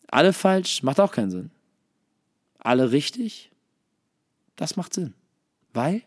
Alle 0.08 0.32
falsch 0.32 0.82
macht 0.82 1.00
auch 1.00 1.12
keinen 1.12 1.30
Sinn. 1.30 1.50
Alle 2.58 2.90
richtig, 2.90 3.52
das 4.56 4.76
macht 4.76 4.94
Sinn. 4.94 5.14
Weil 5.72 6.02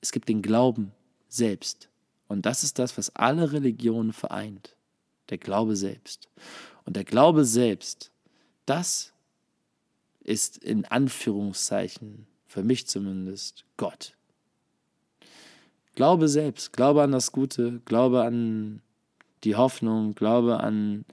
es 0.00 0.12
gibt 0.12 0.28
den 0.28 0.40
Glauben 0.40 0.92
selbst. 1.28 1.89
Und 2.30 2.46
das 2.46 2.62
ist 2.62 2.78
das, 2.78 2.96
was 2.96 3.10
alle 3.16 3.50
Religionen 3.50 4.12
vereint. 4.12 4.76
Der 5.30 5.38
Glaube 5.38 5.74
selbst. 5.74 6.28
Und 6.84 6.94
der 6.94 7.02
Glaube 7.02 7.44
selbst, 7.44 8.12
das 8.66 9.12
ist 10.20 10.56
in 10.56 10.84
Anführungszeichen, 10.84 12.28
für 12.46 12.62
mich 12.62 12.86
zumindest, 12.86 13.64
Gott. 13.76 14.14
Glaube 15.96 16.28
selbst, 16.28 16.72
glaube 16.72 17.02
an 17.02 17.10
das 17.10 17.32
Gute, 17.32 17.80
glaube 17.84 18.22
an 18.22 18.80
die 19.42 19.56
Hoffnung, 19.56 20.14
glaube 20.14 20.60
an 20.60 21.04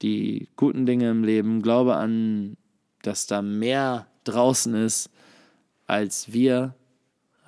die 0.00 0.48
guten 0.56 0.86
Dinge 0.86 1.10
im 1.10 1.24
Leben, 1.24 1.60
glaube 1.60 1.96
an, 1.96 2.56
dass 3.02 3.26
da 3.26 3.42
mehr 3.42 4.06
draußen 4.24 4.72
ist 4.72 5.10
als 5.86 6.32
wir. 6.32 6.74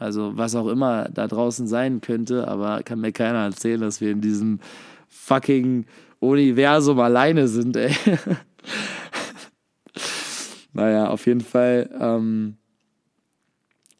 Also 0.00 0.32
was 0.34 0.54
auch 0.54 0.68
immer 0.68 1.10
da 1.10 1.28
draußen 1.28 1.68
sein 1.68 2.00
könnte, 2.00 2.48
aber 2.48 2.82
kann 2.82 3.00
mir 3.00 3.12
keiner 3.12 3.44
erzählen, 3.44 3.82
dass 3.82 4.00
wir 4.00 4.10
in 4.10 4.22
diesem 4.22 4.58
fucking 5.08 5.84
Universum 6.20 6.98
alleine 7.00 7.48
sind, 7.48 7.76
ey. 7.76 7.94
naja, 10.72 11.08
auf 11.08 11.26
jeden 11.26 11.42
Fall. 11.42 11.90
Ähm, 12.00 12.56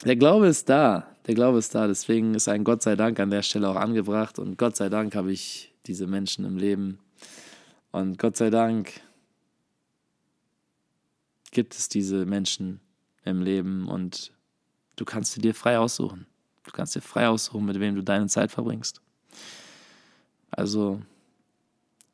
der 0.06 0.16
Glaube 0.16 0.46
ist 0.46 0.70
da. 0.70 1.06
Der 1.26 1.34
Glaube 1.34 1.58
ist 1.58 1.74
da. 1.74 1.86
Deswegen 1.86 2.34
ist 2.34 2.48
ein 2.48 2.64
Gott 2.64 2.82
sei 2.82 2.96
Dank 2.96 3.20
an 3.20 3.28
der 3.28 3.42
Stelle 3.42 3.68
auch 3.68 3.76
angebracht. 3.76 4.38
Und 4.38 4.56
Gott 4.56 4.76
sei 4.76 4.88
Dank 4.88 5.14
habe 5.14 5.30
ich 5.30 5.74
diese 5.84 6.06
Menschen 6.06 6.46
im 6.46 6.56
Leben. 6.56 6.98
Und 7.92 8.18
Gott 8.18 8.38
sei 8.38 8.48
Dank 8.48 9.02
gibt 11.50 11.74
es 11.74 11.90
diese 11.90 12.24
Menschen 12.24 12.80
im 13.26 13.42
Leben 13.42 13.86
und 13.86 14.32
du 15.00 15.06
kannst 15.06 15.42
dir 15.42 15.54
frei 15.54 15.78
aussuchen. 15.78 16.26
Du 16.64 16.70
kannst 16.72 16.94
dir 16.94 17.00
frei 17.00 17.26
aussuchen, 17.26 17.64
mit 17.64 17.80
wem 17.80 17.94
du 17.94 18.02
deine 18.02 18.26
Zeit 18.26 18.52
verbringst. 18.52 19.00
Also, 20.50 21.00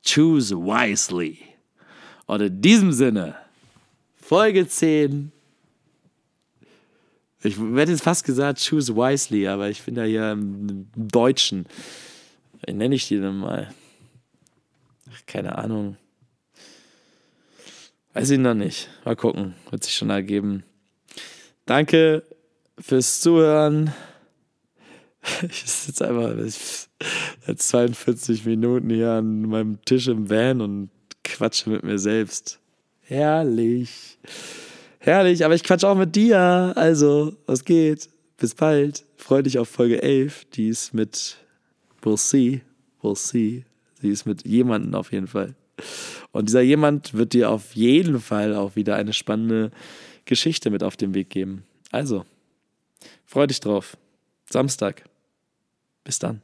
choose 0.05 0.57
wisely. 0.57 1.39
Und 2.27 2.41
in 2.43 2.63
diesem 2.63 2.93
Sinne, 2.93 3.35
Folge 4.17 4.69
10. 4.69 5.33
Ich 7.43 7.59
hätte 7.59 7.91
jetzt 7.91 8.03
fast 8.03 8.25
gesagt, 8.25 8.65
choose 8.65 8.95
wisely, 8.95 9.49
aber 9.49 9.69
ich 9.69 9.83
bin 9.83 9.97
ja 9.97 10.05
hier 10.05 10.33
im 10.33 10.89
Deutschen. 10.95 11.67
Wie 12.65 12.73
nenne 12.73 12.95
ich 12.95 13.09
die 13.09 13.19
denn 13.19 13.39
mal? 13.39 13.75
Keine 15.27 15.59
Ahnung. 15.59 15.97
Weiß 18.15 18.31
ich 18.31 18.39
noch 18.39 18.55
nicht. 18.55 18.89
Mal 19.05 19.17
gucken. 19.17 19.55
Wird 19.71 19.83
sich 19.83 19.95
schon 19.95 20.11
ergeben. 20.11 20.63
Danke 21.67 22.23
fürs 22.79 23.21
Zuhören. 23.21 23.93
Ich 25.43 25.65
sitze 25.65 26.07
einfach 26.09 26.35
seit 27.47 27.61
42 27.61 28.45
Minuten 28.45 28.91
hier 28.91 29.11
an 29.11 29.43
meinem 29.43 29.85
Tisch 29.85 30.07
im 30.07 30.31
Van 30.31 30.61
und 30.61 30.91
quatsche 31.25 31.69
mit 31.69 31.83
mir 31.83 31.99
selbst. 31.99 32.61
Herrlich. 33.01 34.19
Herrlich, 34.99 35.45
aber 35.45 35.55
ich 35.55 35.65
quatsche 35.65 35.89
auch 35.89 35.97
mit 35.97 36.15
dir. 36.17 36.73
Also, 36.77 37.37
was 37.47 37.65
geht? 37.65 38.09
Bis 38.37 38.55
bald. 38.55 39.05
Freue 39.17 39.43
dich 39.43 39.59
auf 39.59 39.69
Folge 39.69 40.03
11. 40.03 40.47
Die 40.55 40.69
ist 40.69 40.95
mit 40.95 41.37
We'll 42.03 42.17
see. 42.17 42.63
We'll 43.03 43.17
see. 43.17 43.65
Sie 44.01 44.11
ist 44.11 44.27
mit 44.27 44.47
jemandem 44.47 44.95
auf 44.95 45.13
jeden 45.13 45.27
Fall. 45.27 45.55
Und 46.33 46.49
dieser 46.49 46.61
jemand 46.61 47.15
wird 47.15 47.33
dir 47.33 47.51
auf 47.51 47.75
jeden 47.75 48.21
Fall 48.21 48.55
auch 48.55 48.77
wieder 48.77 48.97
eine 48.97 49.13
spannende 49.13 49.71
Geschichte 50.25 50.71
mit 50.71 50.83
auf 50.83 50.97
den 50.97 51.15
Weg 51.15 51.31
geben. 51.31 51.65
Also, 51.91 52.25
freu 53.27 53.47
dich 53.47 53.61
drauf. 53.61 53.97
Samstag. 54.49 55.05
Bis 56.05 56.19
dann. 56.19 56.43